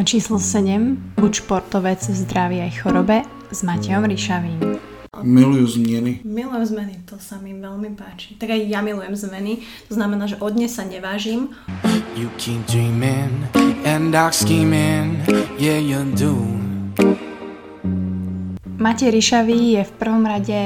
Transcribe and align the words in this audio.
Epizóda 0.00 0.16
číslo 0.16 0.38
7. 0.40 0.96
Buď 1.20 1.44
športovec 1.44 2.00
v 2.08 2.16
zdraví 2.16 2.56
aj 2.64 2.72
chorobe 2.80 3.20
s 3.52 3.60
Matejom 3.60 4.08
Ryšavým. 4.08 4.80
Milujú 5.20 5.76
zmeny. 5.76 6.24
Milujem 6.24 6.64
zmeny, 6.64 7.04
to 7.04 7.20
sa 7.20 7.36
mi 7.36 7.52
veľmi 7.52 7.92
páči. 8.00 8.32
Tak 8.40 8.48
aj 8.48 8.64
ja 8.64 8.80
milujem 8.80 9.12
zmeny, 9.12 9.60
to 9.92 10.00
znamená, 10.00 10.24
že 10.24 10.40
od 10.40 10.56
dnes 10.56 10.72
sa 10.72 10.88
nevážim. 10.88 11.52
You 12.16 12.32
keep 12.40 12.64
dreaming 12.64 13.44
and 13.84 14.08
dark 14.08 14.32
scheming, 14.32 15.20
yeah 15.60 15.76
you 15.76 16.08
do. 16.16 16.69
Matej 18.80 19.12
Ryšavý 19.12 19.76
je 19.76 19.82
v 19.84 19.92
prvom 20.00 20.24
rade 20.24 20.56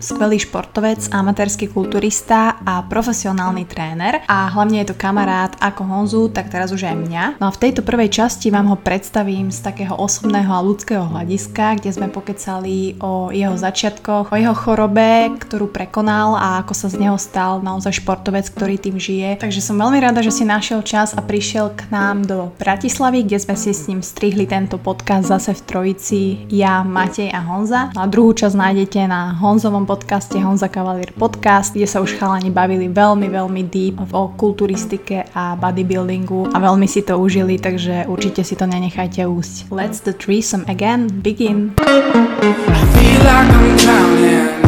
skvelý 0.00 0.40
športovec, 0.40 1.04
amatérsky 1.12 1.68
kulturista 1.68 2.56
a 2.64 2.80
profesionálny 2.80 3.68
tréner 3.68 4.24
a 4.24 4.48
hlavne 4.48 4.80
je 4.80 4.88
to 4.88 4.96
kamarát 4.96 5.52
ako 5.60 5.84
Honzu, 5.84 6.32
tak 6.32 6.48
teraz 6.48 6.72
už 6.72 6.88
aj 6.88 6.96
mňa. 6.96 7.24
No 7.36 7.44
a 7.44 7.52
v 7.52 7.60
tejto 7.60 7.84
prvej 7.84 8.08
časti 8.08 8.48
vám 8.48 8.72
ho 8.72 8.80
predstavím 8.80 9.52
z 9.52 9.60
takého 9.60 9.92
osobného 9.92 10.48
a 10.48 10.64
ľudského 10.64 11.12
hľadiska, 11.12 11.76
kde 11.76 11.92
sme 11.92 12.08
pokecali 12.08 12.96
o 13.04 13.28
jeho 13.36 13.52
začiatkoch, 13.52 14.32
o 14.32 14.36
jeho 14.40 14.56
chorobe, 14.56 15.36
ktorú 15.36 15.68
prekonal 15.68 16.40
a 16.40 16.64
ako 16.64 16.72
sa 16.72 16.88
z 16.88 17.04
neho 17.04 17.20
stal 17.20 17.60
naozaj 17.60 18.00
športovec, 18.00 18.48
ktorý 18.48 18.80
tým 18.80 18.96
žije. 18.96 19.44
Takže 19.44 19.60
som 19.60 19.76
veľmi 19.76 20.00
rada, 20.00 20.24
že 20.24 20.32
si 20.32 20.48
našiel 20.48 20.80
čas 20.80 21.12
a 21.12 21.20
prišiel 21.20 21.76
k 21.76 21.84
nám 21.92 22.24
do 22.24 22.48
Bratislavy, 22.56 23.28
kde 23.28 23.44
sme 23.44 23.60
si 23.60 23.76
s 23.76 23.92
ním 23.92 24.00
strihli 24.00 24.48
tento 24.48 24.80
podcast 24.80 25.28
zase 25.28 25.52
v 25.52 25.62
trojici 25.68 26.20
ja, 26.48 26.80
Matej 26.80 27.28
a 27.28 27.44
Honza 27.44 27.57
Honza. 27.58 27.90
A 27.98 28.06
druhú 28.06 28.30
časť 28.30 28.54
nájdete 28.54 29.10
na 29.10 29.34
Honzovom 29.34 29.82
podcaste 29.82 30.38
Honza 30.38 30.70
Cavalier 30.70 31.10
Podcast, 31.10 31.74
kde 31.74 31.90
sa 31.90 31.98
už 31.98 32.14
chalani 32.14 32.54
bavili 32.54 32.86
veľmi, 32.86 33.26
veľmi 33.26 33.62
deep 33.66 33.98
o 34.14 34.30
kulturistike 34.30 35.26
a 35.34 35.58
bodybuildingu 35.58 36.54
a 36.54 36.56
veľmi 36.62 36.86
si 36.86 37.02
to 37.02 37.18
užili, 37.18 37.58
takže 37.58 38.06
určite 38.06 38.46
si 38.46 38.54
to 38.54 38.62
nenechajte 38.62 39.26
úsť. 39.26 39.74
Let's 39.74 39.98
the 39.98 40.14
threesome 40.14 40.62
again 40.70 41.10
begin. 41.10 41.74
I 41.82 42.78
feel 42.94 43.20
like 43.26 43.50
I'm 43.50 43.74
drowning. 43.74 44.67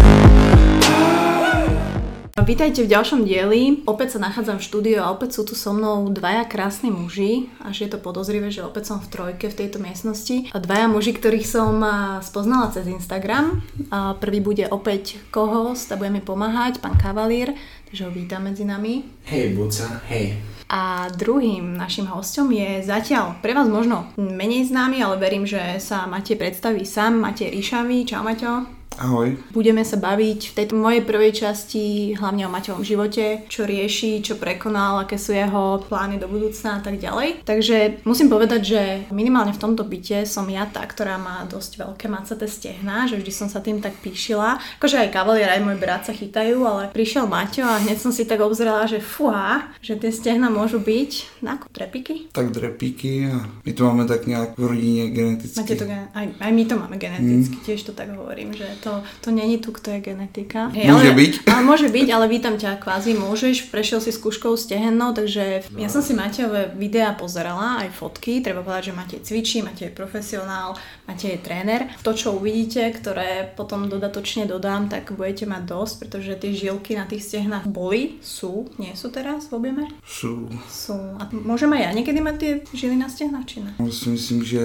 Vítajte 2.40 2.82
v 2.82 2.90
ďalšom 2.90 3.28
dieli. 3.28 3.84
Opäť 3.84 4.16
sa 4.16 4.24
nachádzam 4.24 4.58
v 4.58 4.66
štúdiu 4.66 4.98
a 5.04 5.12
opäť 5.12 5.36
sú 5.36 5.42
tu 5.44 5.52
so 5.52 5.76
mnou 5.76 6.08
dvaja 6.08 6.48
krásni 6.48 6.88
muži. 6.88 7.52
Až 7.60 7.84
je 7.84 7.88
to 7.92 8.00
podozrivé, 8.00 8.48
že 8.48 8.64
opäť 8.64 8.90
som 8.90 8.98
v 8.98 9.12
trojke 9.12 9.52
v 9.52 9.58
tejto 9.60 9.76
miestnosti. 9.76 10.48
A 10.50 10.58
dvaja 10.58 10.88
muži, 10.88 11.12
ktorých 11.12 11.44
som 11.44 11.84
spoznala 12.24 12.72
cez 12.72 12.88
Instagram. 12.88 13.60
A 13.92 14.16
prvý 14.16 14.40
bude 14.40 14.64
opäť 14.72 15.20
co-host 15.28 15.92
a 15.92 16.00
bude 16.00 16.08
mi 16.08 16.24
pomáhať, 16.24 16.80
pán 16.80 16.96
Kavalír. 16.96 17.52
Takže 17.92 18.08
ho 18.08 18.10
vítam 18.10 18.40
medzi 18.40 18.64
nami. 18.64 19.04
Hej, 19.28 19.60
Buca, 19.60 20.00
hej. 20.08 20.40
A 20.72 21.12
druhým 21.12 21.76
našim 21.76 22.08
hostom 22.08 22.48
je 22.56 22.80
zatiaľ 22.80 23.36
pre 23.44 23.52
vás 23.52 23.68
možno 23.68 24.08
menej 24.16 24.72
známy, 24.72 25.04
ale 25.04 25.20
verím, 25.20 25.44
že 25.44 25.76
sa 25.76 26.08
Matej 26.08 26.40
predstaví 26.40 26.88
sám. 26.88 27.20
Matej 27.20 27.52
Ríšavý. 27.52 28.08
Čau 28.08 28.24
Maťo. 28.24 28.79
Ahoj. 29.00 29.32
Budeme 29.56 29.80
sa 29.80 29.96
baviť 29.96 30.52
v 30.52 30.56
tejto 30.60 30.76
mojej 30.76 31.00
prvej 31.00 31.32
časti 31.32 32.12
hlavne 32.20 32.44
o 32.44 32.52
Mateľom 32.52 32.84
živote, 32.84 33.48
čo 33.48 33.64
rieši, 33.64 34.20
čo 34.20 34.36
prekonal, 34.36 35.08
aké 35.08 35.16
sú 35.16 35.32
jeho 35.32 35.80
plány 35.88 36.20
do 36.20 36.28
budúcna 36.28 36.76
a 36.76 36.80
tak 36.84 37.00
ďalej. 37.00 37.40
Takže 37.48 38.04
musím 38.04 38.28
povedať, 38.28 38.60
že 38.60 38.82
minimálne 39.08 39.56
v 39.56 39.62
tomto 39.62 39.88
byte 39.88 40.28
som 40.28 40.44
ja 40.52 40.68
tá, 40.68 40.84
ktorá 40.84 41.16
má 41.16 41.48
dosť 41.48 41.80
veľké 41.80 42.12
macaté 42.12 42.44
stehná, 42.44 43.08
že 43.08 43.16
vždy 43.16 43.32
som 43.32 43.48
sa 43.48 43.64
tým 43.64 43.80
tak 43.80 43.96
píšila. 44.04 44.60
Akože 44.76 45.00
aj 45.00 45.16
kavalier, 45.16 45.48
aj 45.48 45.64
môj 45.64 45.80
brat 45.80 46.04
sa 46.04 46.12
chytajú, 46.12 46.60
ale 46.68 46.92
prišiel 46.92 47.24
Maťo 47.24 47.64
a 47.64 47.80
hneď 47.80 47.96
som 47.96 48.12
si 48.12 48.28
tak 48.28 48.44
obzrela, 48.44 48.84
že 48.84 49.00
fuha, 49.00 49.72
že 49.80 49.96
tie 49.96 50.12
stehna 50.12 50.52
môžu 50.52 50.76
byť 50.76 51.40
na 51.40 51.56
drepiky. 51.56 52.28
Tak 52.36 52.52
drepiky 52.52 53.32
a 53.32 53.48
my 53.64 53.70
to 53.72 53.80
máme 53.80 54.04
tak 54.04 54.28
nejak 54.28 54.60
v 54.60 54.76
rodine 54.76 55.08
geneticky. 55.08 55.56
Máte 55.56 55.80
to, 55.80 55.88
aj, 55.88 56.26
aj 56.36 56.52
my 56.52 56.64
to 56.68 56.74
máme 56.76 56.96
geneticky, 57.00 57.56
mm. 57.56 57.64
tiež 57.64 57.80
to 57.88 57.96
tak 57.96 58.12
hovorím, 58.12 58.52
že 58.52 58.68
to 58.84 58.89
to, 58.90 59.02
to 59.22 59.28
není 59.30 59.62
tu, 59.62 59.70
kto 59.70 59.94
je 59.94 60.00
genetika. 60.02 60.74
Hej, 60.74 60.90
môže 60.90 61.10
ale, 61.14 61.18
byť. 61.22 61.32
Ale 61.46 61.62
môže 61.62 61.86
byť, 61.86 62.08
ale 62.10 62.26
vítam 62.26 62.54
ťa 62.58 62.82
kvázi, 62.82 63.14
môžeš, 63.14 63.70
prešiel 63.70 64.02
si 64.02 64.10
skúškou 64.10 64.58
stehennou, 64.58 65.14
takže 65.14 65.70
ja 65.78 65.88
som 65.88 66.02
si 66.02 66.18
Matejové 66.18 66.74
videá 66.74 67.14
pozerala, 67.14 67.86
aj 67.86 67.94
fotky, 67.94 68.42
treba 68.42 68.66
povedať, 68.66 68.90
že 68.90 68.98
Matej 68.98 69.20
cvičí, 69.22 69.62
Matej 69.62 69.94
je 69.94 69.94
profesionál, 69.94 70.74
Matej 71.06 71.38
je 71.38 71.40
tréner. 71.40 71.80
To, 72.02 72.10
čo 72.10 72.34
uvidíte, 72.34 72.82
ktoré 72.98 73.46
potom 73.54 73.86
dodatočne 73.86 74.50
dodám, 74.50 74.90
tak 74.90 75.14
budete 75.14 75.46
mať 75.46 75.62
dosť, 75.70 75.94
pretože 76.02 76.40
tie 76.40 76.50
žilky 76.50 76.98
na 76.98 77.06
tých 77.06 77.22
stehnách 77.22 77.70
boli, 77.70 78.18
sú, 78.24 78.66
nie 78.82 78.96
sú 78.98 79.14
teraz 79.14 79.46
v 79.46 79.62
objeme? 79.62 79.84
Sú. 80.02 80.50
Sú. 80.66 80.96
A 81.20 81.30
môžem 81.30 81.70
aj 81.78 81.82
ja 81.86 81.90
niekedy 81.94 82.18
mať 82.18 82.36
tie 82.40 82.52
žily 82.74 82.96
na 82.98 83.06
stehnách, 83.06 83.46
či 83.46 83.62
ne? 83.62 83.72
Ja 83.78 83.92
si 83.92 84.10
myslím, 84.10 84.40
že 84.42 84.62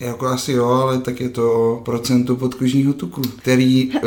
jako 0.00 0.26
asi 0.26 0.52
jo, 0.52 0.68
ale 0.68 0.98
tak 0.98 1.20
je 1.20 1.28
to 1.28 1.52
o 1.52 1.80
procentu 1.84 2.36
podkožního 2.36 2.92
tuku, 2.92 3.22
který 3.22 3.90
uh, 3.90 4.02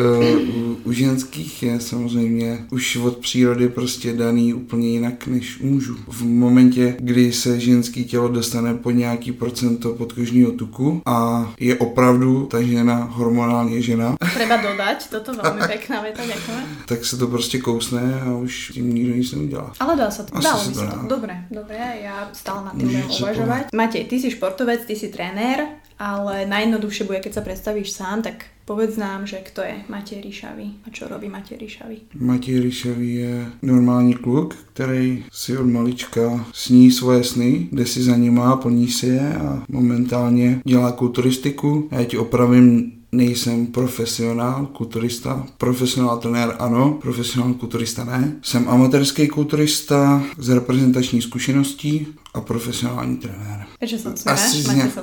u, 0.56 0.78
u 0.84 0.92
ženských 0.92 1.64
je 1.64 1.80
samozřejmě 1.80 2.66
už 2.72 2.96
od 2.96 3.18
přírody 3.18 3.70
prostě 3.70 4.14
daný 4.14 4.54
úplně 4.54 4.88
jinak 4.88 5.28
než 5.28 5.60
u 5.60 5.66
mužů. 5.66 5.98
V 6.08 6.24
momentě, 6.24 6.96
kdy 7.00 7.34
se 7.34 7.60
ženský 7.60 8.06
tělo 8.06 8.28
dostane 8.28 8.74
po 8.74 8.92
nějaký 8.92 9.32
procento 9.32 9.94
podkožního 9.94 10.52
tuku 10.52 11.02
a 11.06 11.50
je 11.60 11.76
opravdu 11.76 12.46
ta 12.46 12.62
žena 12.62 13.10
hormonálně 13.12 13.82
žena. 13.82 14.16
Treba 14.34 14.58
dodať, 14.58 15.10
toto 15.10 15.34
velmi 15.34 15.62
pěkná 15.68 16.02
věta, 16.02 16.26
děkujeme. 16.26 16.66
Tak 16.86 17.06
se 17.06 17.18
to 17.18 17.28
prostě 17.28 17.60
kousne 17.60 18.22
a 18.22 18.34
už 18.34 18.72
tím 18.74 18.94
nikdo 18.94 19.16
nic 19.16 19.32
neudělá. 19.32 19.74
Ale 19.80 19.96
dá 19.96 20.12
se 20.12 20.24
to, 20.24 20.38
Asi 20.38 20.44
dalo 20.48 20.64
se 20.64 20.72
to, 20.72 20.82
to. 20.82 21.08
Dobre, 21.08 21.46
dobre, 21.52 21.78
já 22.04 22.30
stále 22.34 22.66
na 22.66 22.72
tím 22.72 22.88
budem 22.88 23.12
uvažovať. 23.20 23.66
Matej, 23.76 24.06
ty 24.06 24.16
jsi 24.16 24.32
športovec, 24.32 24.82
ty 24.88 24.96
jsi 24.96 25.08
trenér, 25.08 25.68
ale 26.02 26.50
najjednoduchšie 26.50 27.06
bude, 27.06 27.22
keď 27.22 27.34
sa 27.38 27.46
predstavíš 27.46 27.94
sám, 27.94 28.26
tak 28.26 28.50
povedz 28.66 28.98
nám, 28.98 29.30
že 29.30 29.38
kto 29.46 29.62
je 29.62 29.86
Matej 29.86 30.26
Ríšavý 30.26 30.82
a 30.82 30.90
čo 30.90 31.06
robí 31.06 31.30
Matej 31.30 31.62
Ríšavý. 31.62 31.98
Matej 32.18 32.58
Ríšavý 32.60 33.16
je 33.16 33.46
normální 33.62 34.14
kluk, 34.14 34.56
který 34.74 35.24
si 35.32 35.58
od 35.58 35.70
malička 35.70 36.46
sní 36.54 36.92
svoje 36.92 37.24
sny, 37.24 37.70
jde 37.72 37.86
si 37.86 38.04
za 38.04 38.16
nima, 38.18 38.56
plní 38.56 38.88
si 38.88 39.08
je 39.08 39.34
a 39.34 39.64
momentálně 39.70 40.62
dělá 40.66 40.92
kulturistiku. 40.92 41.90
Já 41.92 42.04
ti 42.04 42.18
opravím 42.18 42.92
nejsem 43.12 43.68
profesionál, 43.68 44.66
kulturista, 44.66 45.48
profesionál 45.58 46.18
trenér 46.18 46.56
ano, 46.60 46.98
profesionál 47.02 47.54
kulturista 47.54 48.04
ne. 48.04 48.36
Jsem 48.42 48.70
amatérský 48.70 49.28
kulturista 49.28 50.24
s 50.38 50.50
reprezentační 50.50 51.22
zkušeností 51.22 52.08
a 52.34 52.42
profesionální 52.42 53.18
trenér. 53.18 53.61
Prečo 53.82 53.98
sa 53.98 54.14
Asi 54.14 54.62
nějak, 54.62 54.94
sa 54.94 55.02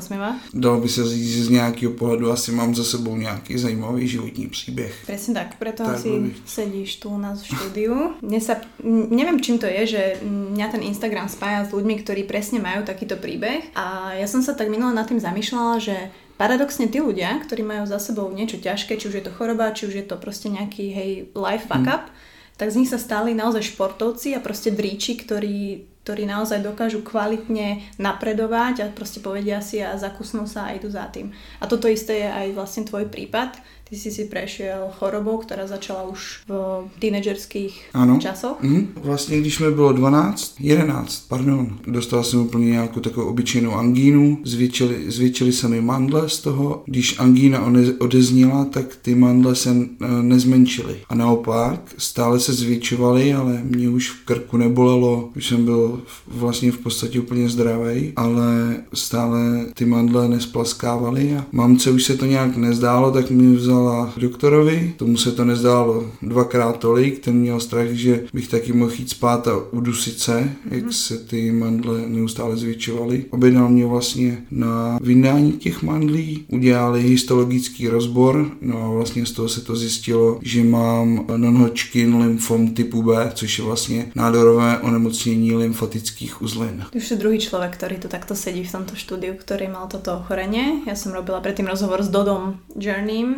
Dalo 0.55 0.81
by 0.81 0.89
se 0.89 1.03
říct, 1.03 1.45
z 1.45 1.49
nějakého 1.51 1.93
pohledu 1.93 2.31
asi 2.31 2.53
mám 2.53 2.75
za 2.75 2.85
sebou 2.85 3.17
nějaký 3.17 3.59
zajímavý 3.59 4.09
životní 4.09 4.47
příběh. 4.47 4.95
Presne 5.07 5.35
tak, 5.35 5.59
preto 5.59 5.83
tak 5.83 5.99
asi 5.99 6.09
by... 6.09 6.31
sedíš 6.47 7.03
tu 7.03 7.11
u 7.11 7.19
nás 7.19 7.43
v 7.43 7.47
štúdiu. 7.59 8.15
Mne 8.23 8.39
sa, 8.39 8.63
neviem 9.11 9.43
čím 9.43 9.59
to 9.59 9.67
je, 9.67 9.99
že 9.99 10.03
mňa 10.23 10.67
ten 10.71 10.83
Instagram 10.87 11.27
spája 11.27 11.67
s 11.67 11.75
ľuďmi, 11.75 12.07
ktorí 12.07 12.23
presne 12.31 12.63
majú 12.63 12.87
takýto 12.87 13.19
príbeh 13.19 13.67
a 13.75 14.15
ja 14.15 14.31
som 14.31 14.47
sa 14.47 14.55
tak 14.55 14.71
minule 14.71 14.95
nad 14.95 15.11
tým 15.11 15.19
zamýšľala, 15.19 15.83
že 15.83 16.15
paradoxne 16.39 16.87
tí 16.87 17.03
ľudia, 17.03 17.35
ktorí 17.43 17.67
majú 17.67 17.83
za 17.83 17.99
sebou 17.99 18.31
niečo 18.31 18.63
ťažké, 18.63 18.95
či 18.95 19.11
už 19.11 19.15
je 19.19 19.25
to 19.27 19.35
choroba, 19.35 19.75
či 19.75 19.91
už 19.91 19.95
je 19.99 20.07
to 20.07 20.15
proste 20.23 20.55
nejaký 20.55 20.95
hej 20.95 21.11
life 21.35 21.67
fuck 21.67 21.83
hmm. 21.83 21.95
up, 21.99 22.07
mm. 22.07 22.15
tak 22.55 22.71
z 22.71 22.79
nich 22.79 22.91
sa 22.95 23.03
stali 23.03 23.35
naozaj 23.35 23.75
športovci 23.75 24.39
a 24.39 24.41
proste 24.41 24.71
dríči, 24.71 25.19
ktorí, 25.19 25.83
ktorí 26.09 26.25
naozaj 26.25 26.65
dokážu 26.65 27.05
kvalitne 27.05 27.85
napredovať 28.01 28.81
a 28.81 28.89
proste 28.89 29.21
povedia 29.21 29.61
si 29.61 29.85
a 29.85 29.93
zakusnú 29.93 30.49
sa 30.49 30.65
a 30.65 30.73
idú 30.73 30.89
za 30.89 31.05
tým. 31.13 31.37
A 31.61 31.69
toto 31.69 31.85
isté 31.85 32.25
je 32.25 32.29
aj 32.33 32.57
vlastne 32.57 32.89
tvoj 32.89 33.13
prípad 33.13 33.61
Ty 33.91 33.97
si 33.97 34.11
si 34.11 34.25
prešiel 34.25 34.79
chorobou, 34.99 35.39
která 35.39 35.67
začala 35.67 36.03
už 36.03 36.41
v 36.49 36.85
teenagerských 36.99 37.91
ano. 37.95 38.19
časoch. 38.21 38.57
Mhm. 38.63 38.89
Vlastně, 38.97 39.41
když 39.41 39.59
mi 39.59 39.71
bylo 39.71 39.93
12, 39.93 40.55
11, 40.61 41.25
pardon, 41.29 41.79
dostal 41.87 42.25
jsem 42.25 42.41
úplně 42.41 42.71
nějakou 42.71 43.01
takovou 43.01 43.27
obyčejnou 43.27 43.75
angínu, 43.75 44.39
zvětšily, 44.45 45.11
zvětšily 45.11 45.53
se 45.53 45.69
mi 45.69 45.81
mandle 45.81 46.29
z 46.29 46.41
toho. 46.41 46.83
Když 46.87 47.19
angína 47.19 47.73
odezněla, 47.99 48.65
tak 48.65 48.97
ty 49.03 49.15
mandle 49.15 49.55
se 49.55 49.71
eh, 49.71 50.07
nezmenšily. 50.23 50.97
A 51.09 51.15
naopak, 51.15 51.95
stále 51.99 52.41
se 52.41 52.53
zvětšovaly, 52.53 53.35
ale 53.35 53.61
mě 53.65 53.89
už 53.89 54.11
v 54.11 54.25
krku 54.25 54.57
nebolelo, 54.57 55.31
už 55.37 55.47
jsem 55.47 55.65
byl 55.65 56.03
vlastně 56.27 56.73
v 56.73 56.79
podstatě 56.79 57.21
úplně 57.21 57.49
zdravý, 57.49 58.13
ale 58.17 58.77
stále 58.95 59.41
ty 59.75 59.85
mandle 59.85 60.29
nesplaskávaly 60.29 61.37
a 61.37 61.45
mamce 61.53 61.91
už 61.91 62.05
se 62.05 62.17
to 62.17 62.27
nějak 62.27 62.57
nezdálo, 62.57 63.11
tak 63.11 63.31
mi 63.31 63.57
vzal 63.57 63.78
vzala 63.79 64.13
doktorovi, 64.17 64.95
tomu 64.97 65.17
se 65.17 65.33
to 65.33 65.45
nezdálo 65.45 66.11
dvakrát 66.23 66.79
tolik, 66.79 67.19
ten 67.19 67.35
měl 67.35 67.61
strach, 67.61 67.89
že 67.89 68.25
bych 68.35 68.49
taky 68.49 68.73
mohl 68.73 68.93
jít 68.93 69.11
spát 69.11 69.49
a 69.49 69.57
udusit 69.71 70.19
se, 70.19 70.41
mm-hmm. 70.41 70.75
jak 70.75 70.93
se 70.93 71.19
ty 71.19 71.53
mandle 71.53 72.01
neustále 72.07 72.57
zvětšovaly. 72.57 73.25
Objednal 73.31 73.69
mě 73.69 73.87
vlastně 73.87 74.45
na 74.51 74.99
vydání 75.03 75.53
těch 75.53 75.83
mandlí, 75.83 76.45
udělali 76.49 77.03
histologický 77.03 77.89
rozbor, 77.89 78.51
no 78.61 78.83
a 78.83 78.89
vlastně 78.89 79.27
z 79.27 79.33
toho 79.33 79.49
se 79.49 79.61
to 79.61 79.77
zjistilo, 79.77 80.39
že 80.43 80.65
mám 80.65 81.25
non-Hodgkin 81.37 82.17
lymfom 82.17 82.75
typu 82.75 83.03
B, 83.03 83.31
což 83.35 83.59
je 83.59 83.65
vlastně 83.65 84.13
nádorové 84.15 84.79
onemocnění 84.79 85.55
lymfatických 85.55 86.43
uzlin. 86.43 86.85
Ty 86.91 86.99
už 86.99 87.11
je 87.11 87.17
druhý 87.17 87.39
člověk, 87.39 87.73
který 87.73 87.97
tu 87.97 88.09
takto 88.09 88.35
sedí 88.35 88.65
v 88.65 88.73
tomto 88.73 88.95
štúdiu, 88.95 89.35
který 89.37 89.69
mal 89.69 89.87
toto 89.91 90.17
ochorenie. 90.17 90.73
Já 90.87 90.95
jsem 90.95 91.13
robila 91.13 91.41
předtím 91.41 91.67
rozhovor 91.67 92.03
s 92.03 92.09
Dodom 92.09 92.55
Journeym, 92.79 93.35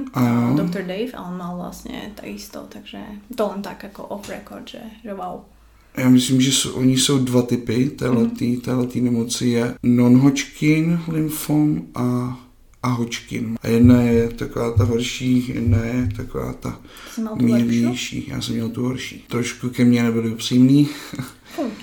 Dr. 0.55 0.83
Dave, 0.83 1.13
on 1.29 1.37
mal 1.37 1.57
vlastně 1.57 2.13
takisto, 2.15 2.67
takže 2.69 2.99
to 3.37 3.49
len 3.49 3.63
tak 3.63 3.83
jako 3.83 4.05
off 4.05 4.29
record, 4.29 4.69
že, 4.69 4.81
že 5.05 5.15
wow. 5.15 5.41
Já 5.97 6.09
myslím, 6.09 6.41
že 6.41 6.53
jsou, 6.53 6.73
oni 6.73 6.99
jsou 6.99 7.19
dva 7.19 7.43
typy 7.43 7.91
téhletý, 7.91 8.53
mm. 8.53 8.61
téhletý 8.61 9.01
nemoci. 9.01 9.47
Je 9.47 9.75
non-Hodgkin 9.83 11.01
lymfom 11.09 11.83
a 11.95 12.39
a 12.83 12.89
Hodgkin. 12.89 13.59
A 13.63 13.69
jedna 13.69 14.03
je 14.03 14.29
taková 14.29 14.73
ta 14.73 14.85
horší, 14.85 15.49
jedna 15.55 15.85
je 15.85 16.09
taková 16.17 16.53
ta 16.53 16.81
mírnější. 17.35 18.25
Já 18.29 18.41
jsem 18.41 18.55
měl 18.55 18.69
tu 18.69 18.83
horší. 18.83 19.25
Trošku 19.29 19.69
ke 19.69 19.85
mně 19.85 20.03
nebyli 20.03 20.31
upřímný. 20.31 20.89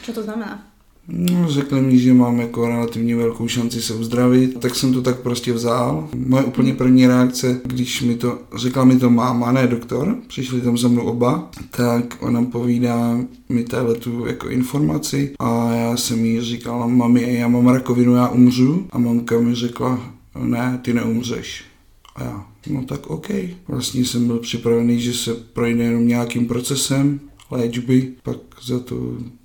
Co 0.04 0.14
to 0.14 0.24
znamená? 0.24 0.68
No, 1.10 1.48
řekli 1.48 1.82
mi, 1.82 2.00
že 2.00 2.14
mám 2.14 2.40
jako 2.40 2.68
relativně 2.68 3.16
velkou 3.16 3.48
šanci 3.48 3.82
se 3.82 3.94
uzdravit, 3.94 4.60
tak 4.60 4.76
jsem 4.76 4.94
to 4.94 5.02
tak 5.02 5.20
prostě 5.20 5.54
vzal. 5.54 6.10
Moje 6.16 6.44
úplně 6.44 6.74
první 6.74 7.08
reakce, 7.08 7.62
když 7.66 8.02
mi 8.02 8.16
to, 8.16 8.40
řekla 8.56 8.86
mi 8.86 9.00
to 9.00 9.10
máma, 9.10 9.52
ne 9.52 9.68
doktor, 9.68 10.16
přišli 10.28 10.62
tam 10.62 10.78
za 10.78 10.88
mnou 10.88 11.04
oba, 11.04 11.50
tak 11.72 12.18
ona 12.20 12.44
povídá 12.44 13.18
mi 13.50 13.64
téhle 13.64 13.96
tu 13.96 14.26
jako 14.26 14.50
informaci 14.50 15.34
a 15.40 15.74
já 15.74 15.98
jsem 15.98 16.26
jí 16.26 16.42
říkal, 16.42 16.90
mami, 16.90 17.38
já 17.40 17.48
mám 17.48 17.68
rakovinu, 17.68 18.16
já 18.16 18.28
umřu 18.28 18.88
a 18.90 19.00
mamka 19.00 19.40
mi 19.40 19.56
řekla, 19.56 20.14
ne, 20.44 20.80
ty 20.82 20.94
neumřeš. 20.94 21.64
A 22.16 22.24
já, 22.24 22.46
no 22.70 22.84
tak 22.84 23.08
OK. 23.08 23.28
Vlastně 23.68 24.06
jsem 24.06 24.28
byl 24.28 24.40
připravený, 24.40 25.00
že 25.00 25.14
se 25.14 25.34
projde 25.34 25.84
jenom 25.84 26.08
nějakým 26.08 26.48
procesem, 26.48 27.20
léčby, 27.52 28.14
pak 28.24 28.38
za 28.66 28.80
to 28.80 28.96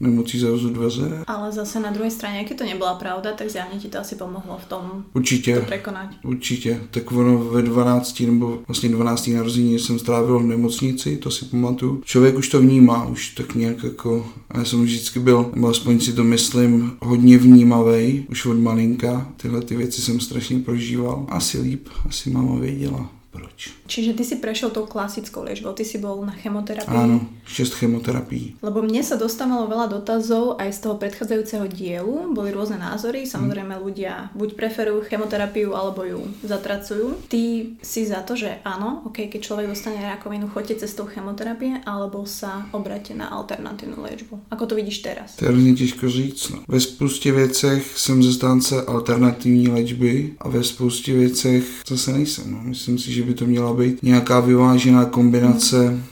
nemocí 0.00 0.38
zavřu 0.38 0.68
dveře. 0.68 1.24
Ale 1.26 1.52
zase 1.52 1.80
na 1.80 1.90
druhé 1.90 2.10
straně, 2.10 2.38
jak 2.38 2.58
to 2.58 2.64
nebyla 2.64 2.94
pravda, 2.94 3.32
tak 3.32 3.50
zjavně 3.50 3.80
ti 3.80 3.88
to 3.88 3.98
asi 3.98 4.14
pomohlo 4.16 4.58
v 4.58 4.64
tom 4.64 5.04
určitě, 5.14 5.56
to 5.56 5.66
překonat. 5.66 6.10
Určitě. 6.24 6.80
Tak 6.90 7.12
ono 7.12 7.38
ve 7.38 7.62
12 7.62 8.20
nebo 8.20 8.58
vlastně 8.68 8.88
12. 8.88 9.26
narození 9.26 9.78
jsem 9.78 9.98
strávil 9.98 10.38
v 10.38 10.42
nemocnici, 10.42 11.16
to 11.16 11.30
si 11.30 11.44
pamatuju. 11.44 12.02
Člověk 12.04 12.38
už 12.38 12.48
to 12.48 12.60
vnímá, 12.60 13.06
už 13.06 13.34
tak 13.34 13.54
nějak 13.54 13.84
jako, 13.84 14.26
já 14.54 14.64
jsem 14.64 14.82
vždycky 14.82 15.20
byl, 15.20 15.50
nebo 15.54 15.68
aspoň 15.68 16.00
si 16.00 16.12
to 16.12 16.24
myslím, 16.24 16.96
hodně 17.00 17.38
vnímavý, 17.38 18.26
už 18.30 18.46
od 18.46 18.58
malinka. 18.58 19.28
Tyhle 19.36 19.60
ty 19.60 19.76
věci 19.76 20.00
jsem 20.00 20.20
strašně 20.20 20.58
prožíval. 20.58 21.26
Asi 21.28 21.60
líp, 21.60 21.88
asi 22.08 22.30
máma 22.30 22.58
věděla 22.58 23.21
proč. 23.32 23.72
Čiže 23.88 24.12
ty 24.12 24.22
si 24.28 24.36
prešiel 24.36 24.70
tou 24.70 24.84
klasickou 24.84 25.42
liečbou, 25.42 25.72
ty 25.72 25.88
si 25.88 25.96
bol 25.96 26.20
na 26.20 26.36
chemoterapii. 26.36 26.92
Áno, 26.92 27.24
6 27.48 27.80
chemoterapií. 27.80 28.60
Lebo 28.60 28.84
mne 28.84 29.00
sa 29.00 29.16
dostávalo 29.16 29.66
veľa 29.66 29.88
dotazov 29.88 30.60
aj 30.60 30.68
z 30.68 30.78
toho 30.84 30.94
predchádzajúceho 31.00 31.64
dielu, 31.72 32.28
boli 32.36 32.52
rôzne 32.52 32.76
názory, 32.76 33.24
samozrejme 33.24 33.80
ľudia 33.80 34.28
buď 34.36 34.52
preferujú 34.52 35.08
chemoterapiu, 35.08 35.72
alebo 35.72 36.04
ju 36.04 36.20
zatracujú. 36.44 37.24
Ty 37.32 37.42
si 37.80 38.00
za 38.04 38.20
to, 38.20 38.36
že 38.36 38.60
áno, 38.68 39.08
ok, 39.08 39.32
keď 39.32 39.40
človek 39.40 39.66
dostane 39.72 40.04
rakovinu, 40.04 40.52
choďte 40.52 40.84
cestou 40.84 41.08
chemoterapie, 41.08 41.80
alebo 41.88 42.28
sa 42.28 42.68
obrate 42.76 43.16
na 43.16 43.32
alternatívnu 43.32 43.96
liečbu. 44.04 44.52
Ako 44.52 44.68
to 44.68 44.76
vidíš 44.76 44.98
teraz? 45.00 45.36
To 45.40 45.44
je 45.44 45.50
hrozně 45.50 45.74
těžko 45.74 46.08
říct. 46.08 46.48
No. 46.48 46.58
Ve 46.68 46.80
spoustě 46.80 47.32
věcech 47.32 47.98
jsem 47.98 48.22
zastánce 48.22 48.82
alternativní 48.82 49.68
léčby 49.68 50.34
a 50.38 50.48
ve 50.48 50.64
spoustě 50.64 51.14
věcech 51.14 51.64
zase 51.88 52.12
nejsem. 52.12 52.52
No. 52.52 52.60
Myslím 52.62 52.98
si, 52.98 53.12
že 53.12 53.21
že 53.22 53.28
by 53.28 53.34
to 53.34 53.46
měla 53.46 53.74
být 53.74 54.02
nějaká 54.02 54.40
vyvážená 54.40 55.04
kombinace 55.04 56.02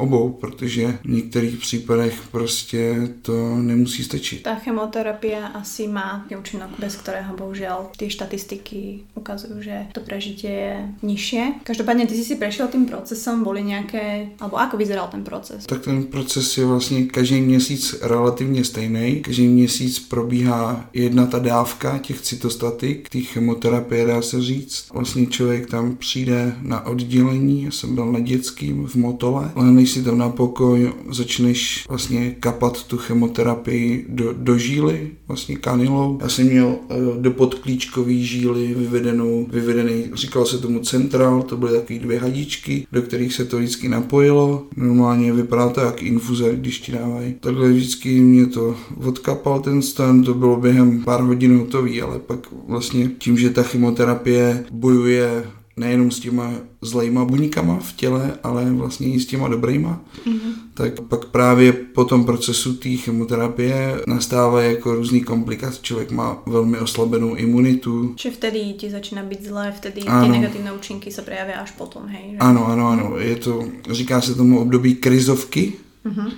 obou, 0.00 0.32
protože 0.40 0.98
v 1.04 1.08
některých 1.08 1.56
případech 1.56 2.22
prostě 2.30 3.08
to 3.22 3.56
nemusí 3.56 4.04
stačit. 4.04 4.42
Ta 4.42 4.54
chemoterapie 4.54 5.38
asi 5.54 5.88
má 5.88 6.26
účinok, 6.38 6.70
bez 6.78 6.96
kterého 6.96 7.36
bohužel 7.36 7.86
ty 7.96 8.10
štatistiky 8.10 9.00
ukazují, 9.14 9.62
že 9.62 9.86
to 9.92 10.00
prežitie 10.00 10.52
je 10.52 10.88
nižší. 11.02 11.40
Každopádně 11.62 12.06
ty 12.06 12.14
jsi 12.14 12.24
si 12.24 12.36
prešel 12.36 12.68
tím 12.68 12.86
procesem, 12.86 13.44
byly 13.44 13.62
nějaké, 13.62 14.26
alebo 14.40 14.56
ako 14.56 14.76
vyzeral 14.76 15.08
ten 15.08 15.24
proces? 15.24 15.66
Tak 15.66 15.80
ten 15.84 16.04
proces 16.04 16.58
je 16.58 16.64
vlastně 16.64 17.04
každý 17.04 17.40
měsíc 17.40 17.94
relativně 18.02 18.64
stejný. 18.64 19.20
Každý 19.20 19.48
měsíc 19.48 19.98
probíhá 19.98 20.88
jedna 20.92 21.26
ta 21.26 21.38
dávka 21.38 21.98
těch 21.98 22.20
cytostatik, 22.20 23.08
těch 23.08 23.28
chemoterapie 23.28 24.06
dá 24.06 24.22
se 24.22 24.42
říct. 24.42 24.86
Vlastně 24.92 25.26
člověk 25.26 25.70
tam 25.70 25.96
přijde 25.96 26.56
na 26.62 26.86
oddělení, 26.86 27.62
já 27.62 27.70
jsem 27.70 27.94
byl 27.94 28.12
na 28.12 28.20
dětským 28.20 28.86
v 28.86 28.94
Motole, 28.94 29.50
ale 29.54 29.70
si 29.90 30.02
tam 30.02 30.18
na 30.18 30.28
pokoj, 30.28 30.92
začneš 31.10 31.86
vlastně 31.88 32.36
kapat 32.40 32.84
tu 32.84 32.96
chemoterapii 32.96 34.06
do, 34.08 34.32
do 34.32 34.58
žíly, 34.58 35.10
vlastně 35.28 35.56
kanilou. 35.56 36.18
Já 36.22 36.28
jsem 36.28 36.46
měl 36.46 36.66
uh, 36.66 37.16
do 37.16 37.30
podklíčkový 37.30 38.26
žíly 38.26 38.74
vyvedenou, 38.74 39.46
vyvedený, 39.50 40.04
říkal 40.12 40.46
se 40.46 40.58
tomu 40.58 40.80
central, 40.80 41.42
to 41.42 41.56
byly 41.56 41.72
takové 41.72 41.98
dvě 41.98 42.18
hadičky, 42.18 42.86
do 42.92 43.02
kterých 43.02 43.32
se 43.32 43.44
to 43.44 43.58
vždycky 43.58 43.88
napojilo. 43.88 44.66
Normálně 44.76 45.32
vypadá 45.32 45.68
to 45.68 45.80
jak 45.80 46.02
infuze, 46.02 46.56
když 46.56 46.78
ti 46.78 46.92
dávají. 46.92 47.34
Takhle 47.40 47.68
vždycky 47.68 48.20
mě 48.20 48.46
to 48.46 48.76
odkapal 49.04 49.60
ten 49.60 49.82
stan, 49.82 50.22
to 50.22 50.34
bylo 50.34 50.56
během 50.56 51.04
pár 51.04 51.20
hodin 51.20 51.58
hotový, 51.58 52.02
ale 52.02 52.18
pak 52.18 52.48
vlastně 52.68 53.10
tím, 53.18 53.38
že 53.38 53.50
ta 53.50 53.62
chemoterapie 53.62 54.64
bojuje 54.70 55.44
nejenom 55.76 56.10
s 56.10 56.20
těma 56.20 56.52
zlejma 56.82 57.24
buňkama 57.24 57.78
v 57.78 57.92
těle, 57.92 58.38
ale 58.42 58.70
vlastně 58.70 59.08
i 59.14 59.20
s 59.20 59.26
těma 59.26 59.48
dobrýma, 59.48 60.00
mm-hmm. 60.26 60.52
tak 60.74 61.00
pak 61.00 61.24
právě 61.24 61.72
po 61.72 62.04
tom 62.04 62.24
procesu 62.24 62.74
té 62.74 62.88
chemoterapie 62.88 64.00
nastává 64.06 64.62
jako 64.62 64.94
různý 64.94 65.20
komplikace. 65.20 65.78
Člověk 65.82 66.10
má 66.10 66.42
velmi 66.46 66.78
oslabenou 66.78 67.34
imunitu. 67.34 68.12
Či 68.16 68.30
vtedy 68.30 68.60
ti 68.72 68.90
začíná 68.90 69.22
být 69.22 69.44
zlé, 69.44 69.72
vtedy 69.76 70.02
ano. 70.02 70.26
ty 70.26 70.32
negativní 70.40 70.70
účinky 70.70 71.10
se 71.10 71.22
projaví 71.22 71.52
až 71.52 71.70
potom, 71.70 72.06
hej? 72.06 72.30
Že? 72.30 72.38
Ano, 72.38 72.66
ano, 72.66 72.88
ano. 72.88 73.18
Je 73.18 73.36
to, 73.36 73.64
říká 73.90 74.20
se 74.20 74.34
tomu 74.34 74.60
období 74.60 74.94
krizovky, 74.94 75.72
mm-hmm 76.06 76.30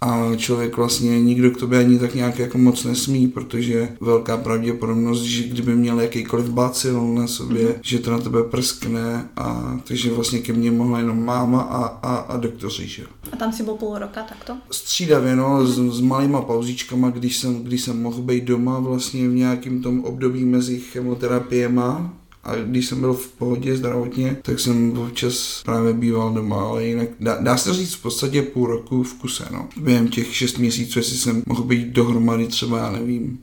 a 0.00 0.36
člověk 0.36 0.76
vlastně 0.76 1.22
nikdo 1.22 1.50
k 1.50 1.56
tobě 1.56 1.78
ani 1.78 1.98
tak 1.98 2.14
nějak 2.14 2.38
jako 2.38 2.58
moc 2.58 2.84
nesmí, 2.84 3.28
protože 3.28 3.88
velká 4.00 4.36
pravděpodobnost, 4.36 5.22
že 5.22 5.48
kdyby 5.48 5.76
měl 5.76 6.00
jakýkoliv 6.00 6.48
bacil 6.48 7.14
na 7.14 7.26
sobě, 7.26 7.68
mm-hmm. 7.68 7.80
že 7.82 7.98
to 7.98 8.10
na 8.10 8.18
tebe 8.18 8.44
prskne 8.44 9.28
a 9.36 9.78
takže 9.84 10.12
vlastně 10.12 10.38
ke 10.38 10.52
mně 10.52 10.70
mohla 10.70 10.98
jenom 10.98 11.24
máma 11.24 11.60
a, 11.60 11.84
a, 11.84 12.16
a 12.16 12.36
doktoři, 12.36 12.88
že 12.88 13.04
A 13.32 13.36
tam 13.36 13.52
si 13.52 13.62
byl 13.62 13.74
půl 13.74 13.98
roka 13.98 14.22
takto? 14.22 14.56
Střídavě, 14.70 15.36
no, 15.36 15.66
s, 15.66 15.96
s 15.96 16.00
malýma 16.00 16.42
pauzičkama, 16.42 17.10
když 17.10 17.36
jsem, 17.36 17.64
když 17.64 17.82
jsem 17.82 18.02
mohl 18.02 18.22
být 18.22 18.44
doma 18.44 18.78
vlastně 18.78 19.28
v 19.28 19.34
nějakém 19.34 19.82
tom 19.82 20.04
období 20.04 20.44
mezi 20.44 20.80
chemoterapiema 20.80 22.19
a 22.44 22.54
když 22.54 22.86
jsem 22.86 23.00
byl 23.00 23.14
v 23.14 23.28
pohodě 23.28 23.76
zdravotně, 23.76 24.36
tak 24.42 24.60
jsem 24.60 24.98
občas 24.98 25.62
právě 25.64 25.92
býval 25.92 26.32
doma, 26.32 26.62
ale 26.62 26.84
jinak 26.84 27.08
dá, 27.20 27.38
dá 27.40 27.56
se 27.56 27.74
říct 27.74 27.94
v 27.94 28.02
podstatě 28.02 28.42
půl 28.42 28.66
roku 28.66 29.02
v 29.02 29.14
kuse, 29.14 29.44
no. 29.52 29.68
Během 29.76 30.08
těch 30.08 30.34
šest 30.34 30.58
měsíců, 30.58 30.98
jestli 30.98 31.16
jsem 31.16 31.42
mohl 31.46 31.62
být 31.62 31.88
dohromady 31.88 32.46
třeba, 32.46 32.78
já 32.78 32.90
nevím, 32.90 33.38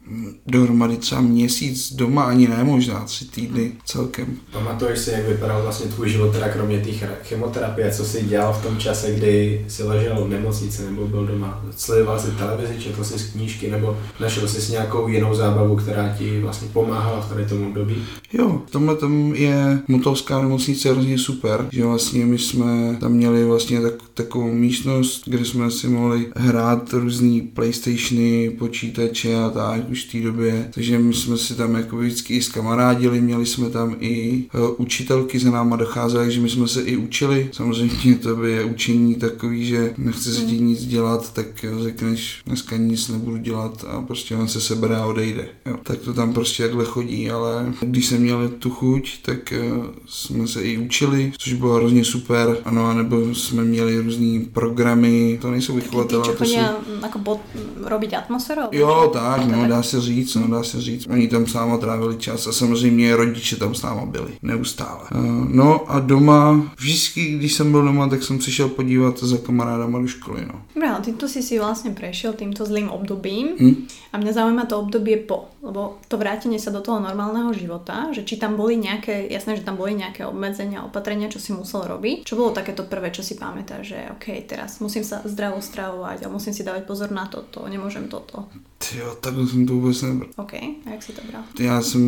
dohromady 0.47 0.97
třeba 0.97 1.21
měsíc 1.21 1.93
doma, 1.93 2.23
ani 2.23 2.47
ne, 2.47 2.63
možná 2.63 3.05
tři 3.05 3.25
týdny 3.25 3.71
celkem. 3.85 4.37
Pamatuješ 4.51 4.99
si, 4.99 5.11
jak 5.11 5.27
vypadal 5.27 5.61
vlastně 5.61 5.91
tvůj 5.91 6.09
život, 6.09 6.31
teda 6.31 6.49
kromě 6.49 6.79
té 6.79 6.91
chemoterapie, 7.23 7.91
co 7.91 8.05
jsi 8.05 8.23
dělal 8.23 8.53
v 8.53 8.63
tom 8.63 8.77
čase, 8.77 9.11
kdy 9.11 9.65
jsi 9.67 9.83
ležel 9.83 10.25
v 10.25 10.29
nemocnici 10.29 10.85
nebo 10.85 11.07
byl 11.07 11.25
doma? 11.25 11.65
Sledoval 11.77 12.19
jsi 12.19 12.31
televizi, 12.31 12.79
četl 12.79 13.03
jsi 13.03 13.19
z 13.19 13.31
knížky 13.31 13.71
nebo 13.71 13.97
našel 14.19 14.47
jsi 14.47 14.71
nějakou 14.71 15.07
jinou 15.07 15.35
zábavu, 15.35 15.75
která 15.75 16.15
ti 16.17 16.39
vlastně 16.39 16.67
pomáhala 16.73 17.21
v 17.21 17.29
tady 17.29 17.45
tomu 17.45 17.67
období? 17.67 18.05
Jo, 18.33 18.61
v 18.67 18.71
tom 18.71 18.86
tomhle 18.95 18.95
tam 18.95 19.35
je 19.35 19.79
Motolská 19.87 20.41
nemocnice 20.41 20.91
hrozně 20.91 21.17
super, 21.17 21.67
že 21.71 21.85
vlastně 21.85 22.25
my 22.25 22.37
jsme 22.37 22.97
tam 22.99 23.11
měli 23.11 23.45
vlastně 23.45 23.81
tak, 23.81 23.93
takovou 24.13 24.53
místnost, 24.53 25.23
kde 25.25 25.45
jsme 25.45 25.71
si 25.71 25.87
mohli 25.87 26.27
hrát 26.35 26.93
různý 26.93 27.41
Playstationy, 27.41 28.49
počítače 28.59 29.35
a 29.35 29.49
tak 29.49 29.89
už 29.89 30.05
v 30.05 30.11
té 30.11 30.21
době, 30.21 30.69
takže 30.73 30.99
my 30.99 31.13
jsme 31.13 31.37
si 31.37 31.55
tam 31.55 31.75
jako 31.75 31.97
vždycky 31.97 32.35
i 32.35 32.41
skamarádili, 32.41 33.21
měli 33.21 33.45
jsme 33.45 33.69
tam 33.69 33.95
i 33.99 34.43
uh, 34.53 34.69
učitelky 34.77 35.39
za 35.39 35.51
náma 35.51 35.75
docházely, 35.75 36.25
takže 36.25 36.41
my 36.41 36.49
jsme 36.49 36.67
se 36.67 36.81
i 36.81 36.97
učili, 36.97 37.49
samozřejmě 37.51 38.15
to 38.15 38.35
by 38.35 38.51
je 38.51 38.63
učení 38.63 39.15
takový, 39.15 39.65
že 39.65 39.93
nechce 39.97 40.33
se 40.33 40.41
ti 40.41 40.59
nic 40.59 40.85
dělat, 40.85 41.33
tak 41.33 41.65
řekneš 41.83 42.41
dneska 42.45 42.77
nic 42.77 43.09
nebudu 43.09 43.37
dělat 43.37 43.85
a 43.87 44.01
prostě 44.01 44.35
on 44.35 44.47
se 44.47 44.61
sebere 44.61 44.95
a 44.95 45.05
odejde. 45.05 45.47
Jo. 45.65 45.75
Tak 45.83 45.99
to 45.99 46.13
tam 46.13 46.33
prostě 46.33 46.63
takhle 46.63 46.85
chodí, 46.85 47.29
ale 47.29 47.73
když 47.81 48.05
jsem 48.05 48.21
měl 48.21 48.49
tu 48.49 48.69
chuť, 48.77 49.03
tak 49.21 49.51
eh, 49.51 49.61
jsme 50.05 50.47
se 50.47 50.61
i 50.61 50.77
učili, 50.77 51.33
což 51.37 51.53
bylo 51.53 51.73
hrozně 51.75 52.05
super. 52.05 52.57
Ano, 52.65 52.93
nebo 52.93 53.35
jsme 53.35 53.63
měli 53.63 53.99
různý 53.99 54.39
programy, 54.53 55.37
to 55.41 55.51
nejsou 55.51 55.75
vychovatelé, 55.75 56.21
to 56.25 56.31
jsou... 56.31 56.37
chodia 56.37 56.75
mm, 56.77 57.03
ako 57.03 57.17
bod, 57.19 57.39
robiť 57.83 58.13
atmosféru? 58.13 58.61
Jo, 58.71 59.09
tak, 59.13 59.41
to 59.41 59.47
no, 59.47 59.67
dá 59.67 59.83
se 59.83 60.01
říct, 60.01 60.35
no, 60.35 60.47
dá 60.47 60.63
se 60.63 60.81
říct. 60.81 61.07
Oni 61.09 61.27
tam 61.27 61.47
s 61.47 61.53
náma 61.53 61.77
trávili 61.77 62.17
čas 62.17 62.47
a 62.47 62.51
samozřejmě 62.51 63.15
rodiče 63.15 63.55
tam 63.55 63.75
s 63.75 63.81
náma 63.81 64.05
byli, 64.05 64.37
neustále. 64.41 65.09
Eh, 65.11 65.17
No 65.47 65.91
a 65.91 65.99
doma, 65.99 66.71
vždycky, 66.79 67.25
když 67.25 67.53
jsem 67.53 67.71
byl 67.71 67.83
doma, 67.83 68.09
tak 68.09 68.23
jsem 68.23 68.37
přišel 68.37 68.69
podívat 68.69 69.19
za 69.19 69.37
kamarádama 69.37 69.99
do 69.99 70.07
školy, 70.07 70.45
no. 70.47 70.61
Dobre, 70.75 70.89
ale 70.89 71.01
týmto 71.01 71.25
si 71.25 71.41
si 71.41 71.57
vlastne 71.57 71.89
prešiel 71.95 72.37
týmto 72.37 72.61
zlým 72.61 72.89
obdobím 72.93 73.57
Hm? 73.57 73.75
a 74.13 74.15
mňa 74.17 74.31
zaujíma 74.33 74.63
to 74.69 74.79
obdobie 74.79 75.17
po, 75.17 75.49
lebo 75.65 75.97
to 76.07 76.21
vrátenie 76.21 76.61
sa 76.61 76.69
do 76.69 76.85
toho 76.85 77.01
normálneho 77.01 77.49
života, 77.53 78.13
že 78.13 78.21
či 78.21 78.37
tam 78.37 78.53
boli 78.67 78.83
nejaké, 78.83 79.31
jasné, 79.31 79.55
že 79.55 79.63
tam 79.63 79.79
boli 79.79 79.95
nejaké 79.95 80.27
obmedzenia, 80.27 80.83
opatrenia, 80.83 81.31
čo 81.31 81.39
si 81.39 81.55
musel 81.55 81.87
robiť. 81.87 82.27
Čo 82.27 82.35
bolo 82.35 82.51
takéto 82.51 82.83
prvé, 82.83 83.15
čo 83.15 83.23
si 83.23 83.39
pamätáš, 83.39 83.95
že 83.95 83.99
OK, 84.11 84.43
teraz 84.43 84.83
musím 84.83 85.07
sa 85.07 85.23
zdravo 85.23 85.63
stravovať 85.63 86.27
a 86.27 86.27
musím 86.27 86.51
si 86.51 86.67
dávať 86.67 86.83
pozor 86.83 87.15
na 87.15 87.31
toto, 87.31 87.63
nemôžem 87.63 88.11
toto. 88.11 88.51
Tyjo, 88.77 89.15
takhle 89.21 89.47
jsem 89.47 89.65
to 89.65 89.73
vůbec 89.73 90.01
nebral. 90.01 90.29
OK, 90.35 90.53
a 90.53 90.89
jak 90.91 91.03
si 91.03 91.11
to 91.13 91.21
bral? 91.31 91.43
Já 91.59 91.81
jsem 91.81 92.03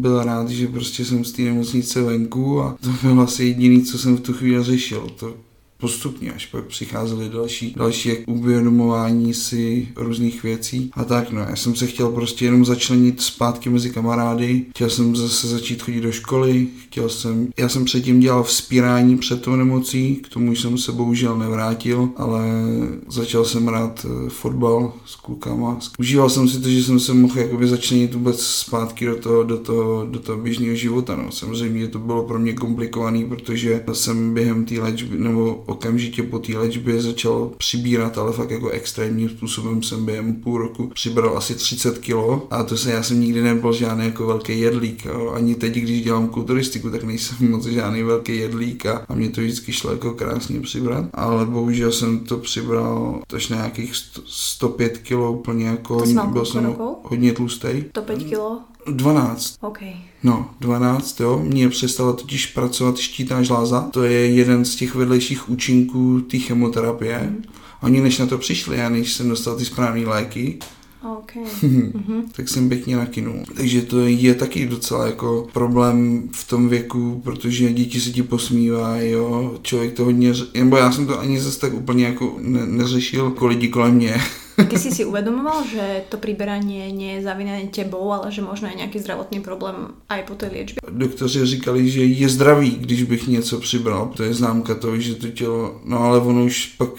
byl 0.00 0.24
rád, 0.24 0.48
že 0.48 0.68
prostě 0.68 1.04
jsem 1.04 1.24
z 1.24 1.32
té 1.32 1.42
nemocnice 1.42 2.02
venku 2.02 2.60
a 2.60 2.76
to 2.80 2.88
bylo 3.02 3.22
asi 3.22 3.44
jediný, 3.44 3.82
co 3.82 3.98
jsem 3.98 4.16
v 4.16 4.20
tu 4.20 4.32
chvíli 4.32 4.64
řešil. 4.64 5.08
To 5.16 5.34
postupně, 5.78 6.32
až 6.32 6.46
pak 6.46 6.64
přicházely 6.64 7.28
další, 7.28 7.74
další 7.76 8.08
jak 8.08 8.18
uvědomování 8.26 9.34
si 9.34 9.88
různých 9.96 10.42
věcí 10.42 10.90
a 10.94 11.04
tak 11.04 11.30
no. 11.30 11.40
Já 11.40 11.56
jsem 11.56 11.74
se 11.74 11.86
chtěl 11.86 12.10
prostě 12.10 12.44
jenom 12.44 12.64
začlenit 12.64 13.20
zpátky 13.20 13.70
mezi 13.70 13.90
kamarády, 13.90 14.64
chtěl 14.70 14.90
jsem 14.90 15.16
zase 15.16 15.48
začít 15.48 15.82
chodit 15.82 16.00
do 16.00 16.12
školy, 16.12 16.66
chtěl 16.84 17.08
jsem, 17.08 17.48
já 17.58 17.68
jsem 17.68 17.84
předtím 17.84 18.20
dělal 18.20 18.42
vzpírání 18.42 19.18
před 19.18 19.42
tou 19.42 19.56
nemocí, 19.56 20.16
k 20.16 20.28
tomu 20.28 20.54
jsem 20.54 20.78
se 20.78 20.92
bohužel 20.92 21.38
nevrátil, 21.38 22.08
ale 22.16 22.40
začal 23.08 23.44
jsem 23.44 23.68
rád 23.68 24.06
eh, 24.08 24.30
fotbal 24.30 24.92
s 25.06 25.16
klukama. 25.16 25.78
Užíval 25.98 26.30
jsem 26.30 26.48
si 26.48 26.60
to, 26.60 26.68
že 26.68 26.84
jsem 26.84 27.00
se 27.00 27.14
mohl 27.14 27.38
jakoby 27.38 27.66
začlenit 27.66 28.14
vůbec 28.14 28.42
zpátky 28.42 29.06
do 29.06 29.16
toho, 29.16 29.44
do 29.44 29.58
toho, 29.58 30.06
do 30.10 30.18
toho 30.18 30.38
běžného 30.38 30.74
života. 30.74 31.16
No. 31.16 31.30
Samozřejmě 31.30 31.88
to 31.88 31.98
bylo 31.98 32.22
pro 32.22 32.38
mě 32.38 32.52
komplikovaný, 32.52 33.24
protože 33.24 33.84
jsem 33.92 34.34
během 34.34 34.64
té 34.64 34.80
léčby, 34.80 35.18
nebo 35.18 35.63
okamžitě 35.66 36.22
po 36.22 36.38
té 36.38 36.58
léčbě 36.58 37.02
začal 37.02 37.50
přibírat, 37.58 38.18
ale 38.18 38.32
fakt 38.32 38.50
jako 38.50 38.68
extrémním 38.68 39.28
způsobem 39.28 39.82
jsem 39.82 40.04
během 40.04 40.34
půl 40.34 40.58
roku 40.58 40.90
přibral 40.94 41.38
asi 41.38 41.54
30 41.54 41.98
kilo 41.98 42.46
a 42.50 42.62
to 42.62 42.76
se 42.76 42.92
já 42.92 43.02
jsem 43.02 43.20
nikdy 43.20 43.42
nebyl 43.42 43.72
žádný 43.72 44.04
jako 44.04 44.26
velký 44.26 44.60
jedlík. 44.60 45.04
Jo. 45.04 45.30
Ani 45.30 45.54
teď, 45.54 45.74
když 45.74 46.02
dělám 46.02 46.28
kulturistiku, 46.28 46.90
tak 46.90 47.04
nejsem 47.04 47.36
moc 47.50 47.66
žádný 47.66 48.02
velký 48.02 48.36
jedlík 48.36 48.86
a, 48.86 49.04
a 49.08 49.14
mě 49.14 49.28
to 49.30 49.40
vždycky 49.40 49.72
šlo 49.72 49.90
jako 49.90 50.10
krásně 50.10 50.60
přibrat. 50.60 51.04
Ale 51.14 51.46
bohužel 51.46 51.92
jsem 51.92 52.18
to 52.18 52.38
přibral 52.38 53.22
až 53.34 53.48
na 53.48 53.56
nějakých 53.56 53.96
100, 53.96 54.20
105 54.26 54.98
kilo 54.98 55.32
úplně 55.32 55.66
jako 55.66 56.02
byl 56.32 56.44
jsem 56.44 56.76
hodně 57.02 57.32
tlustý. 57.32 57.84
To 57.92 58.02
5 58.02 58.22
kilo? 58.22 58.60
12. 58.90 59.56
OK. 59.60 59.78
No, 60.22 60.50
12, 60.60 61.20
jo. 61.20 61.42
Mně 61.44 61.68
přestala 61.68 62.12
totiž 62.12 62.46
pracovat 62.46 62.98
štítná 62.98 63.42
žláza. 63.42 63.80
To 63.80 64.02
je 64.02 64.28
jeden 64.30 64.64
z 64.64 64.76
těch 64.76 64.94
vedlejších 64.94 65.48
účinků 65.48 66.20
té 66.20 66.38
chemoterapie. 66.38 67.20
Mhm. 67.22 67.42
Oni 67.82 68.00
než 68.00 68.18
na 68.18 68.26
to 68.26 68.38
přišli, 68.38 68.76
já 68.76 68.88
než 68.88 69.12
jsem 69.12 69.28
dostal 69.28 69.56
ty 69.56 69.64
správné 69.64 70.06
léky, 70.06 70.58
OK. 71.12 71.32
Mhm. 71.62 72.22
tak 72.36 72.48
jsem 72.48 72.68
pěkně 72.68 72.96
nakynul. 72.96 73.44
Takže 73.54 73.82
to 73.82 74.00
je 74.00 74.34
taky 74.34 74.66
docela 74.66 75.06
jako 75.06 75.48
problém 75.52 76.28
v 76.32 76.48
tom 76.48 76.68
věku, 76.68 77.20
protože 77.24 77.72
děti 77.72 78.00
se 78.00 78.10
ti 78.10 78.22
posmívají, 78.22 79.10
jo, 79.10 79.58
člověk 79.62 79.92
to 79.92 80.04
hodně, 80.04 80.32
nebo 80.54 80.76
já 80.76 80.92
jsem 80.92 81.06
to 81.06 81.20
ani 81.20 81.40
zase 81.40 81.60
tak 81.60 81.74
úplně 81.74 82.04
jako 82.04 82.36
ne- 82.40 82.66
neřešil, 82.66 83.24
jako 83.24 83.46
lidi 83.46 83.68
kolem 83.68 83.94
mě. 83.94 84.20
Ty 84.54 84.78
si 84.78 84.90
si 84.94 85.02
uvedomoval, 85.04 85.66
že 85.66 86.06
to 86.08 86.16
priberanie 86.18 86.94
nie 86.94 87.18
je 87.18 87.26
zavinané 87.26 87.66
tebou, 87.74 88.06
ale 88.14 88.30
že 88.30 88.38
možno 88.38 88.70
je 88.70 88.78
nejaký 88.78 89.02
zdravotný 89.02 89.42
problém 89.42 89.98
aj 90.06 90.20
po 90.30 90.34
tej 90.38 90.48
liečbe? 90.54 90.78
Doktoři 90.90 91.46
říkali, 91.46 91.90
že 91.90 92.04
je 92.04 92.28
zdravý, 92.28 92.70
když 92.70 93.02
bych 93.02 93.26
něco 93.26 93.60
přibral. 93.60 94.12
To 94.16 94.22
je 94.22 94.34
známka 94.34 94.74
toho, 94.74 94.98
že 94.98 95.14
to 95.14 95.28
tělo, 95.28 95.80
no 95.84 95.98
ale 95.98 96.18
ono 96.18 96.44
už 96.44 96.66
pak 96.66 96.90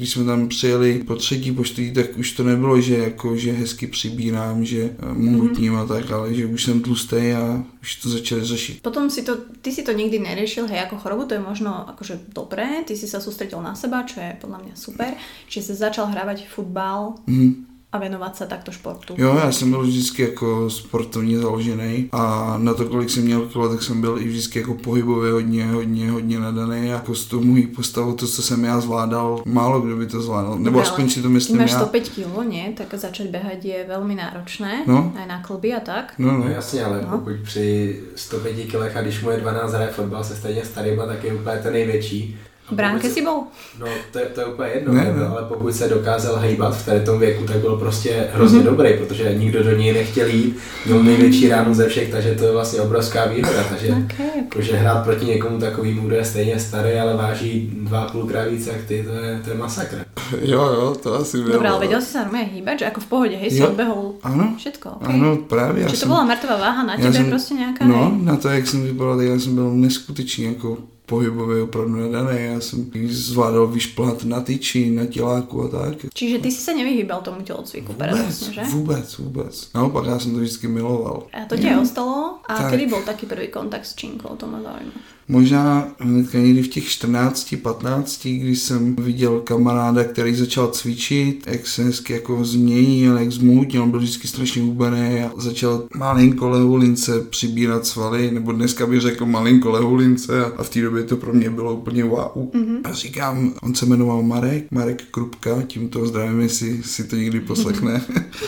když 0.00 0.10
jsme 0.10 0.24
tam 0.24 0.48
přijeli 0.48 1.04
po 1.06 1.16
třetí, 1.16 1.52
po 1.52 1.64
čtvrtý, 1.64 1.92
tak 1.92 2.18
už 2.18 2.32
to 2.32 2.44
nebylo, 2.44 2.80
že 2.80 2.96
jako, 2.96 3.36
že 3.36 3.52
hezky 3.52 3.86
přibírám, 3.86 4.64
že 4.64 4.96
eh, 4.98 5.14
mohutním 5.14 5.76
a 5.76 5.86
tak, 5.86 6.10
ale 6.10 6.34
že 6.34 6.46
už 6.46 6.64
jsem 6.64 6.80
tlustý 6.80 7.16
a 7.16 7.64
už 7.82 7.96
to 7.96 8.08
začali 8.08 8.44
řešit. 8.44 8.82
Potom 8.82 9.10
si 9.10 9.22
to, 9.22 9.36
ty 9.60 9.72
si 9.72 9.82
to 9.82 9.92
nikdy 9.92 10.18
neriešil, 10.18 10.66
hej, 10.66 10.80
ako 10.88 10.96
chorobu, 10.96 11.24
to 11.24 11.34
je 11.34 11.40
možno 11.40 11.88
akože 11.88 12.32
dobré, 12.32 12.80
ty 12.88 12.96
si 12.96 13.04
sa 13.04 13.20
sústredil 13.20 13.60
na 13.60 13.76
seba, 13.76 14.08
čo 14.08 14.20
je 14.24 14.40
podľa 14.40 14.58
mňa 14.64 14.74
super, 14.74 15.12
čiže 15.52 15.66
si 15.66 15.74
začal 15.76 16.08
hrávať 16.08 16.48
futbal 16.48 17.20
Mhm. 17.28 17.69
A 17.92 17.98
venovať 17.98 18.32
sa 18.36 18.46
takto 18.46 18.70
športu. 18.70 19.14
Jo, 19.18 19.34
já 19.44 19.52
jsem 19.52 19.70
byl 19.70 19.82
vždycky 19.82 20.22
jako 20.22 20.70
sportovně 20.70 21.38
založený 21.38 22.08
a 22.12 22.54
na 22.58 22.74
to, 22.74 22.84
kolik 22.86 23.10
jsem 23.10 23.22
měl 23.24 23.40
kilo, 23.50 23.68
tak 23.68 23.82
jsem 23.82 24.00
byl 24.00 24.18
i 24.20 24.24
vždycky 24.28 24.58
jako 24.58 24.74
pohybově 24.74 25.32
hodně, 25.32 25.66
hodně, 25.66 26.10
hodně 26.10 26.38
nadaný. 26.38 26.86
Jako 26.88 27.14
s 27.14 27.24
tou 27.24 27.40
mojí 27.42 27.66
postavou, 27.66 28.12
to, 28.14 28.26
co 28.26 28.42
jsem 28.42 28.64
já 28.64 28.80
zvládal, 28.80 29.42
málo 29.46 29.80
kdo 29.80 29.96
by 29.96 30.06
to 30.06 30.22
zvládal. 30.22 30.58
Nebo 30.58 30.64
Dobre, 30.64 30.82
aspoň 30.82 31.08
si 31.10 31.22
to 31.22 31.28
myslím 31.28 31.58
máš 31.58 31.70
já. 31.70 31.78
105 31.78 32.08
kg, 32.08 32.48
nie? 32.48 32.72
Tak 32.78 32.94
začať 32.94 33.26
behať 33.30 33.64
je 33.64 33.78
veľmi 33.90 34.14
náročné, 34.14 34.86
No. 34.86 35.12
aj 35.18 35.26
na 35.26 35.42
klby 35.42 35.74
a 35.74 35.80
tak. 35.80 36.14
No, 36.18 36.32
No 36.32 36.38
no. 36.38 36.48
jasně, 36.48 36.84
ale 36.84 37.02
No. 37.02 37.18
pokud 37.18 37.32
při 37.42 38.00
105 38.16 38.66
kilech 38.66 38.96
a 38.96 39.02
když 39.02 39.22
mu 39.22 39.30
je 39.30 39.40
12 39.40 39.72
hraje 39.72 39.90
fotbal 39.90 40.24
se 40.24 40.36
stejně 40.36 40.64
starýma, 40.64 41.06
tak 41.06 41.24
je 41.24 41.34
úplně 41.34 41.56
ten 41.62 41.72
největší. 41.72 42.38
Pokud 42.70 43.10
si 43.10 43.22
bol? 43.22 43.40
No, 43.80 43.86
to, 44.12 44.18
je- 44.18 44.26
to 44.26 44.40
je 44.40 44.46
úplně 44.46 44.68
jedno, 44.74 44.92
Ne, 44.94 45.04
ne, 45.04 45.12
ne. 45.20 45.26
ale 45.26 45.42
pokud 45.48 45.72
se 45.74 45.88
dokázal 45.88 46.36
hejbat 46.36 46.76
v 46.76 46.84
tady 46.86 47.00
tom 47.00 47.18
věku, 47.18 47.44
tak 47.46 47.56
byl 47.56 47.76
prostě 47.76 48.28
hrozně 48.34 48.58
Mhm. 48.58 48.66
dobrý, 48.66 48.90
protože 48.98 49.34
nikdo 49.38 49.62
do 49.64 49.76
něj 49.76 49.92
nechtěl 49.92 50.26
jít, 50.28 50.56
měl 50.86 51.02
největší 51.02 51.48
ránu 51.48 51.74
ze 51.74 51.88
všech, 51.88 52.10
takže 52.10 52.34
to 52.34 52.44
je 52.44 52.52
vlastně 52.52 52.80
obrovská 52.80 53.24
výhoda, 53.26 53.64
takže 53.70 53.86
Okay, 53.88 54.04
okay. 54.04 54.26
jakože 54.42 54.76
hrát 54.76 55.04
proti 55.04 55.24
někomu 55.26 55.58
takovýmu, 55.58 56.06
kdo 56.06 56.16
je 56.16 56.24
stejně 56.24 56.60
starý, 56.60 56.92
ale 56.98 57.16
váží 57.16 57.70
dva 57.82 58.04
půl 58.06 58.22
krát 58.26 58.48
víc 58.48 58.66
jak 58.66 58.84
ty, 58.88 59.04
to 59.08 59.12
je, 59.24 59.40
to 59.44 59.50
je 59.50 59.56
masakr. 59.56 60.04
Jo, 60.42 60.62
jo, 60.62 60.94
to 61.02 61.14
asi 61.14 61.36
bylo. 61.42 61.52
Dobre, 61.52 61.68
ale 61.68 61.80
vedel 61.82 61.98
si 62.00 62.14
sa 62.14 62.22
normálne 62.22 62.54
hýbať, 62.54 62.76
že 62.78 62.86
ako 62.86 63.00
v 63.02 63.08
pohode, 63.10 63.34
hej, 63.34 63.50
si 63.50 63.58
odbehol 63.66 64.14
Ano, 64.22 64.54
všetko, 64.62 64.88
okay. 65.02 65.14
ano, 65.18 65.36
právě. 65.50 65.84
Či 65.84 65.90
to 65.90 65.96
jsem, 65.96 66.08
bola 66.08 66.22
mŕtvá 66.24 66.54
váha 66.56 66.82
na 66.86 66.94
tebe, 66.96 67.12
jsem- 67.12 67.30
prostě 67.30 67.54
nějaká, 67.54 67.82
No, 67.86 67.98
hej? 68.14 68.22
na 68.22 68.36
to, 68.36 68.48
jak 68.48 68.66
jsem 68.66 68.82
vypadal, 68.82 69.20
já 69.22 69.38
jsem 69.38 69.54
byl 69.54 69.70
neskutečně 69.74 70.46
jako 70.46 70.78
pohybově 71.10 71.62
opravdu 71.62 71.96
nadaný. 71.96 72.38
Já 72.38 72.60
jsem 72.60 72.90
zvládal 73.10 73.66
vyšplhat 73.66 74.24
na 74.24 74.40
tyči, 74.40 74.90
na 74.90 75.06
těláku 75.06 75.62
a 75.64 75.68
tak. 75.68 76.06
Čiže 76.14 76.38
ty 76.38 76.48
si 76.54 76.62
sa 76.62 76.70
nevyhýbal 76.70 77.26
tomu 77.26 77.42
telocviku, 77.42 77.98
paradoxne, 77.98 78.54
že? 78.54 78.62
vůbec, 78.70 79.18
vůbec. 79.18 79.54
Naopak, 79.74 80.06
já 80.06 80.18
jsem 80.18 80.32
to 80.32 80.38
vždycky 80.38 80.68
miloval. 80.70 81.26
A 81.34 81.44
to 81.50 81.56
tě 81.58 81.76
ostalo? 81.76 82.38
A 82.46 82.54
Tak. 82.56 82.70
kedy 82.70 82.86
bol 82.86 83.02
taký 83.02 83.26
prvý 83.26 83.48
kontakt 83.50 83.86
s 83.86 83.94
činkou, 83.98 84.38
to 84.38 84.46
ma 84.46 84.62
zaujíma. 84.62 84.94
Možná 85.30 85.88
hnedka 85.98 86.38
někdy 86.38 86.62
v 86.62 86.68
těch 86.68 86.88
14, 86.88 87.54
15, 87.62 88.26
když 88.26 88.58
jsem 88.58 88.96
viděl 88.96 89.40
kamaráda, 89.40 90.04
který 90.04 90.34
začal 90.34 90.68
cvičit, 90.68 91.44
jak 91.46 91.66
se 91.66 91.84
hezky 91.84 92.12
jako 92.12 92.44
změnil, 92.44 93.18
jak 93.18 93.32
zmutnil, 93.32 93.86
byl 93.86 94.00
vždycky 94.00 94.28
strašně 94.28 94.62
hubený 94.62 95.20
a 95.20 95.30
začal 95.36 95.82
malinko 95.96 96.48
lehulince 96.48 97.20
přibírat 97.20 97.86
svaly, 97.86 98.30
nebo 98.30 98.52
dneska 98.52 98.86
bych 98.86 99.00
řekl 99.00 99.26
malinko 99.26 99.70
lehulince 99.70 100.44
a 100.44 100.62
v 100.62 100.70
té 100.70 100.80
době 100.80 101.02
to 101.02 101.16
pro 101.16 101.32
mě 101.32 101.50
bylo 101.50 101.74
úplně 101.74 102.04
wow. 102.04 102.36
Mm-hmm. 102.36 102.80
A 102.84 102.92
říkám, 102.92 103.54
on 103.62 103.74
se 103.74 103.86
jmenoval 103.86 104.22
Marek, 104.22 104.70
Marek 104.70 105.04
Krupka, 105.10 105.62
tímto 105.66 106.06
zdravím, 106.06 106.40
jestli 106.40 106.82
si 106.82 107.04
to 107.04 107.16
někdy 107.16 107.40
poslechne. 107.40 108.02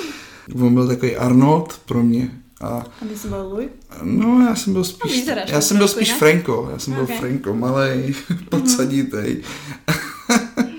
on 0.60 0.74
byl 0.74 0.86
takový 0.86 1.16
Arnold 1.16 1.80
pro 1.86 2.02
mě. 2.02 2.41
A 2.62 2.66
A 3.02 3.04
ty 3.08 3.16
si 3.18 3.28
bol 3.28 3.38
Louis? 3.38 3.68
No, 4.02 4.46
já 4.48 4.56
jsem 4.56 4.72
byl 4.72 4.84
spíš, 4.84 5.12
vyzeráš 5.12 5.50
já 5.50 5.60
jsem 5.60 5.76
byl 5.76 5.88
spíš 5.88 6.08
jinak. 6.08 6.18
Franko, 6.18 6.68
já 6.72 6.78
jsem 6.78 6.94
byl 6.94 7.02
Ok. 7.02 7.10
Franko, 7.18 7.54
malej, 7.54 8.14
podsaditej. 8.48 9.42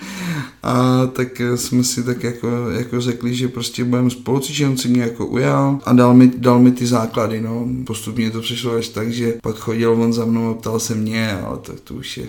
A 0.63 1.05
tak 1.13 1.41
jsme 1.55 1.83
si 1.83 2.03
tak 2.03 2.23
jako, 2.23 2.69
jako 2.69 3.01
řekli, 3.01 3.35
že 3.35 3.47
prostě 3.47 3.83
budeme 3.83 4.09
spolu 4.09 4.39
cvičit, 4.39 4.67
on 4.67 4.77
si 4.77 4.87
mě 4.87 5.01
jako 5.01 5.25
ujal 5.25 5.79
a 5.85 5.93
dal 5.93 6.13
mi, 6.13 6.31
dal 6.37 6.59
mi 6.59 6.71
ty 6.71 6.87
základy, 6.87 7.41
no. 7.41 7.67
Postupně 7.85 8.31
to 8.31 8.41
přišlo 8.41 8.75
až 8.75 8.87
tak, 8.87 9.11
že 9.11 9.33
pak 9.43 9.55
chodil 9.55 9.91
on 9.91 10.13
za 10.13 10.25
mnou 10.25 10.49
a 10.51 10.53
ptal 10.53 10.79
se 10.79 10.95
mě, 10.95 11.33
ale 11.33 11.57
tak 11.57 11.79
to 11.79 11.93
už 11.93 12.17
je 12.17 12.25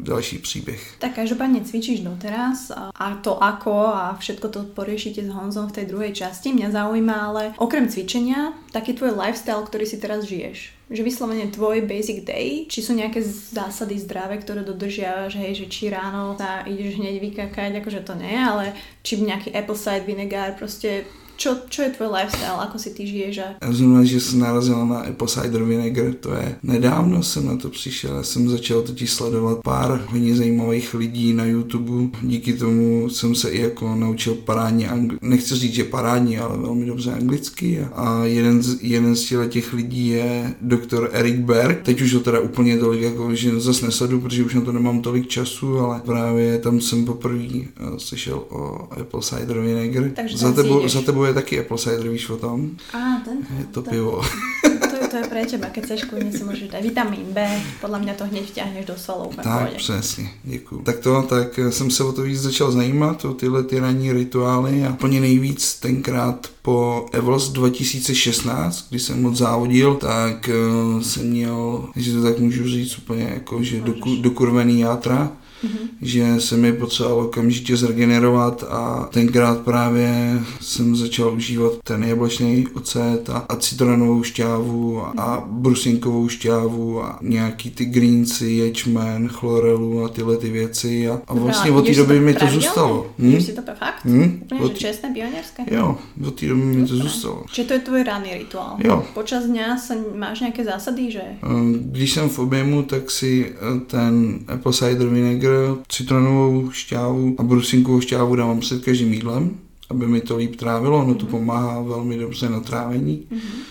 další 0.00 0.38
příběh. 0.38 0.96
Tak 0.98 1.14
každopádne 1.14 1.60
cvičíš 1.60 2.00
doteraz 2.00 2.72
a, 2.74 3.14
to 3.20 3.36
ako 3.44 3.92
a 3.92 4.16
všetko 4.16 4.48
to 4.48 4.60
poriešite 4.72 5.24
s 5.24 5.30
Honzom 5.30 5.68
v 5.68 5.72
tej 5.72 5.86
druhej 5.86 6.12
časti. 6.12 6.52
Mňa 6.52 6.70
zaujíma 6.70 7.16
ale 7.28 7.42
okrem 7.56 7.88
cvičenia, 7.88 8.56
taký 8.72 8.96
tvoj 8.96 9.12
lifestyle, 9.16 9.62
ktorý 9.62 9.84
si 9.86 10.00
teraz 10.00 10.24
žiješ. 10.24 10.72
Že 10.92 11.02
vyslovene 11.08 11.48
tvoj 11.48 11.88
basic 11.88 12.24
day, 12.24 12.68
či 12.68 12.84
sú 12.84 12.92
nejaké 12.92 13.24
zásady 13.52 13.96
zdravé, 13.96 14.36
ktoré 14.36 14.60
dodržiavaš, 14.60 15.40
hej, 15.40 15.64
že 15.64 15.66
či 15.72 15.88
ráno 15.88 16.36
sa 16.36 16.64
ideš 16.68 17.00
hneď 17.00 17.16
vykakať, 17.20 17.80
akože 17.80 18.00
to 18.04 18.12
nie, 18.20 18.36
ale 18.36 18.76
či 19.00 19.20
nejaký 19.24 19.56
apple 19.56 19.78
cider 19.78 20.04
vinegar, 20.04 20.52
proste 20.52 21.08
Čo, 21.42 21.58
čo 21.66 21.82
je 21.82 21.90
tvoj 21.90 22.06
lifestyle, 22.06 22.54
ako 22.54 22.78
si 22.78 22.94
ty 22.94 23.02
žiješ? 23.02 23.38
A... 23.38 23.66
Já 23.66 23.72
znamená, 23.72 24.04
že 24.04 24.20
jsem 24.20 24.38
narazil 24.38 24.86
na 24.86 24.98
Apple 24.98 25.28
Cider 25.28 25.62
Vinegar, 25.62 26.14
to 26.14 26.34
je 26.34 26.56
nedávno 26.62 27.22
jsem 27.22 27.46
na 27.46 27.56
to 27.56 27.68
přišel, 27.68 28.16
já 28.16 28.22
jsem 28.22 28.48
začal 28.48 28.82
totiž 28.82 29.10
sledovat 29.10 29.58
pár 29.64 30.04
hodně 30.06 30.36
zajímavých 30.36 30.94
lidí 30.94 31.32
na 31.32 31.44
YouTube, 31.44 32.18
díky 32.22 32.52
tomu 32.52 33.08
jsem 33.10 33.34
se 33.34 33.50
i 33.50 33.60
jako 33.62 33.94
naučil 33.94 34.34
parádně, 34.34 34.88
angli- 34.88 35.18
nechci 35.22 35.54
říct, 35.54 35.74
že 35.74 35.84
parádně, 35.84 36.40
ale 36.40 36.58
velmi 36.58 36.86
dobře 36.86 37.12
anglicky. 37.12 37.86
A, 37.94 38.24
jeden 38.24 38.62
z, 38.62 38.82
jeden 38.82 39.16
z 39.16 39.48
těch 39.48 39.72
lidí 39.72 40.08
je 40.08 40.54
doktor 40.60 41.10
Eric 41.12 41.36
Berg, 41.36 41.82
teď 41.82 42.00
už 42.00 42.14
ho 42.14 42.20
teda 42.20 42.40
úplně 42.40 42.78
tolik 42.78 43.02
jako, 43.02 43.34
že 43.34 43.60
zase 43.60 43.86
nesledu, 43.86 44.20
protože 44.20 44.44
už 44.44 44.54
na 44.54 44.60
to 44.60 44.72
nemám 44.72 45.02
tolik 45.02 45.28
času, 45.28 45.78
ale 45.78 46.00
právě 46.00 46.58
tam 46.58 46.80
jsem 46.80 47.04
poprvé 47.04 47.44
uh, 47.44 47.96
slyšel 47.96 48.44
o 48.48 48.88
Apple 49.00 49.20
Cider 49.22 49.60
Vinegar. 49.60 50.10
Takže 50.14 50.38
za 50.38 50.52
tebou, 50.52 50.88
za 50.88 51.02
tebou 51.02 51.24
je 51.24 51.31
taky 51.34 51.60
Apple 51.60 51.78
Cider, 51.78 52.08
víš 52.08 52.30
o 52.30 52.36
tom? 52.36 52.70
Á, 52.94 53.20
ten. 53.24 53.38
Je 53.58 53.64
to 53.64 53.82
to, 53.82 53.90
pivo. 53.90 54.22
to, 55.12 55.20
je, 55.20 55.28
pre 55.28 55.44
teba, 55.44 55.68
keď 55.68 55.82
chceš 55.84 56.08
kľudne 56.08 56.32
si 56.32 56.40
môžeš 56.40 56.72
dať 56.72 56.80
vitamín 56.80 57.36
B, 57.36 57.44
podľa 57.84 57.98
mňa 58.00 58.14
to 58.16 58.24
hneď 58.32 58.44
vťahneš 58.48 58.84
do 58.88 58.96
v 58.96 59.36
Tak, 59.42 59.76
přesně, 59.76 60.30
děkuji. 60.44 60.82
Tak 60.82 60.98
to, 60.98 61.22
tak 61.22 61.58
jsem 61.70 61.90
se 61.90 62.04
o 62.04 62.12
to 62.12 62.22
víc 62.22 62.40
začal 62.40 62.72
zajímat, 62.72 63.24
o 63.24 63.34
tyhle 63.34 63.62
ty 63.62 63.78
ranní 63.78 64.12
rituály 64.12 64.86
a 64.86 64.92
plně 64.92 65.20
nejvíc 65.20 65.74
tenkrát 65.80 66.50
po 66.62 67.06
Evos 67.12 67.52
2016, 67.52 68.86
kdy 68.90 68.98
jsem 68.98 69.22
moc 69.22 69.36
závodil, 69.36 69.94
tak 69.94 70.50
uh, 70.94 71.00
jsem 71.00 71.30
měl, 71.30 71.88
že 71.96 72.12
to 72.12 72.22
tak 72.22 72.38
můžu 72.38 72.68
říct 72.68 72.98
úplně 72.98 73.30
jako, 73.34 73.62
že 73.62 73.80
doku, 73.80 74.16
dokurvený 74.16 74.80
játra, 74.80 75.32
Mhm. 75.62 75.78
že 76.02 76.40
se 76.40 76.56
mi 76.56 76.72
potřeboval 76.72 77.18
okamžitě 77.20 77.76
zregenerovat 77.76 78.64
a 78.68 79.08
tenkrát 79.12 79.60
právě 79.60 80.40
jsem 80.60 80.96
začal 80.96 81.34
užívat 81.34 81.72
ten 81.84 82.04
jablečný 82.04 82.66
ocet 82.74 83.30
a, 83.30 83.38
a 83.48 83.56
citronovou 83.56 84.22
šťávu 84.22 85.01
a, 85.06 85.12
a 85.16 85.44
brusinkovou 85.46 86.28
šťávu 86.28 87.02
a 87.04 87.18
nějaký 87.22 87.70
ty 87.70 87.84
greensy, 87.84 88.50
ječmen, 88.52 89.28
chlorelu 89.28 90.04
a 90.04 90.08
tyhle 90.08 90.36
ty 90.36 90.50
věci 90.50 91.08
a, 91.08 91.12
a 91.14 91.34
Dobrá, 91.34 91.44
vlastně 91.44 91.70
od 91.70 91.86
té 91.86 91.94
doby 91.94 92.20
mi 92.20 92.34
to 92.34 92.46
zůstalo. 92.46 93.06
Ideš 93.18 93.44
si 93.44 93.52
to 93.52 93.62
fakt? 93.78 94.04
Hm? 94.04 94.40
Úplne, 94.42 94.60
Od, 94.60 94.72
že 94.72 94.78
čestné, 94.78 95.10
pionierské? 95.14 95.62
jo, 95.70 95.96
od 96.26 96.34
té 96.40 96.46
doby 96.46 96.62
mi 96.62 96.86
to 96.88 96.96
zůstalo. 96.96 97.44
Čiže 97.52 97.68
to 97.68 97.74
je 97.74 97.80
tvoj 97.80 98.02
ranný 98.02 98.34
rituál. 98.34 98.76
Jo. 98.84 99.04
Počas 99.14 99.44
dňa 99.46 99.76
sa, 99.78 99.94
máš 100.14 100.40
nejaké 100.40 100.64
zásady, 100.64 101.10
že 101.10 101.22
Eh, 101.22 101.48
Když 101.92 102.12
jsem 102.12 102.28
v 102.28 102.38
objemu, 102.38 102.82
tak 102.82 103.10
si 103.10 103.46
eh, 103.46 103.80
ten 103.86 104.38
apple 104.48 104.72
cider 104.72 105.08
vinegar, 105.08 105.76
citronovou 105.88 106.70
šťávu 106.70 107.34
a 107.38 107.42
brusinkovou 107.42 108.00
šťávu 108.00 108.36
dávám 108.36 108.60
před 108.60 108.84
každým 108.84 109.12
jídlem, 109.12 109.50
aby 109.92 110.06
mi 110.06 110.20
to 110.20 110.36
líp 110.36 110.56
trávilo, 110.56 110.98
ono 110.98 111.14
to 111.14 111.26
pomáhá 111.26 111.82
velmi 111.82 112.18
dobře 112.18 112.48
na 112.48 112.60
trávení. 112.60 113.26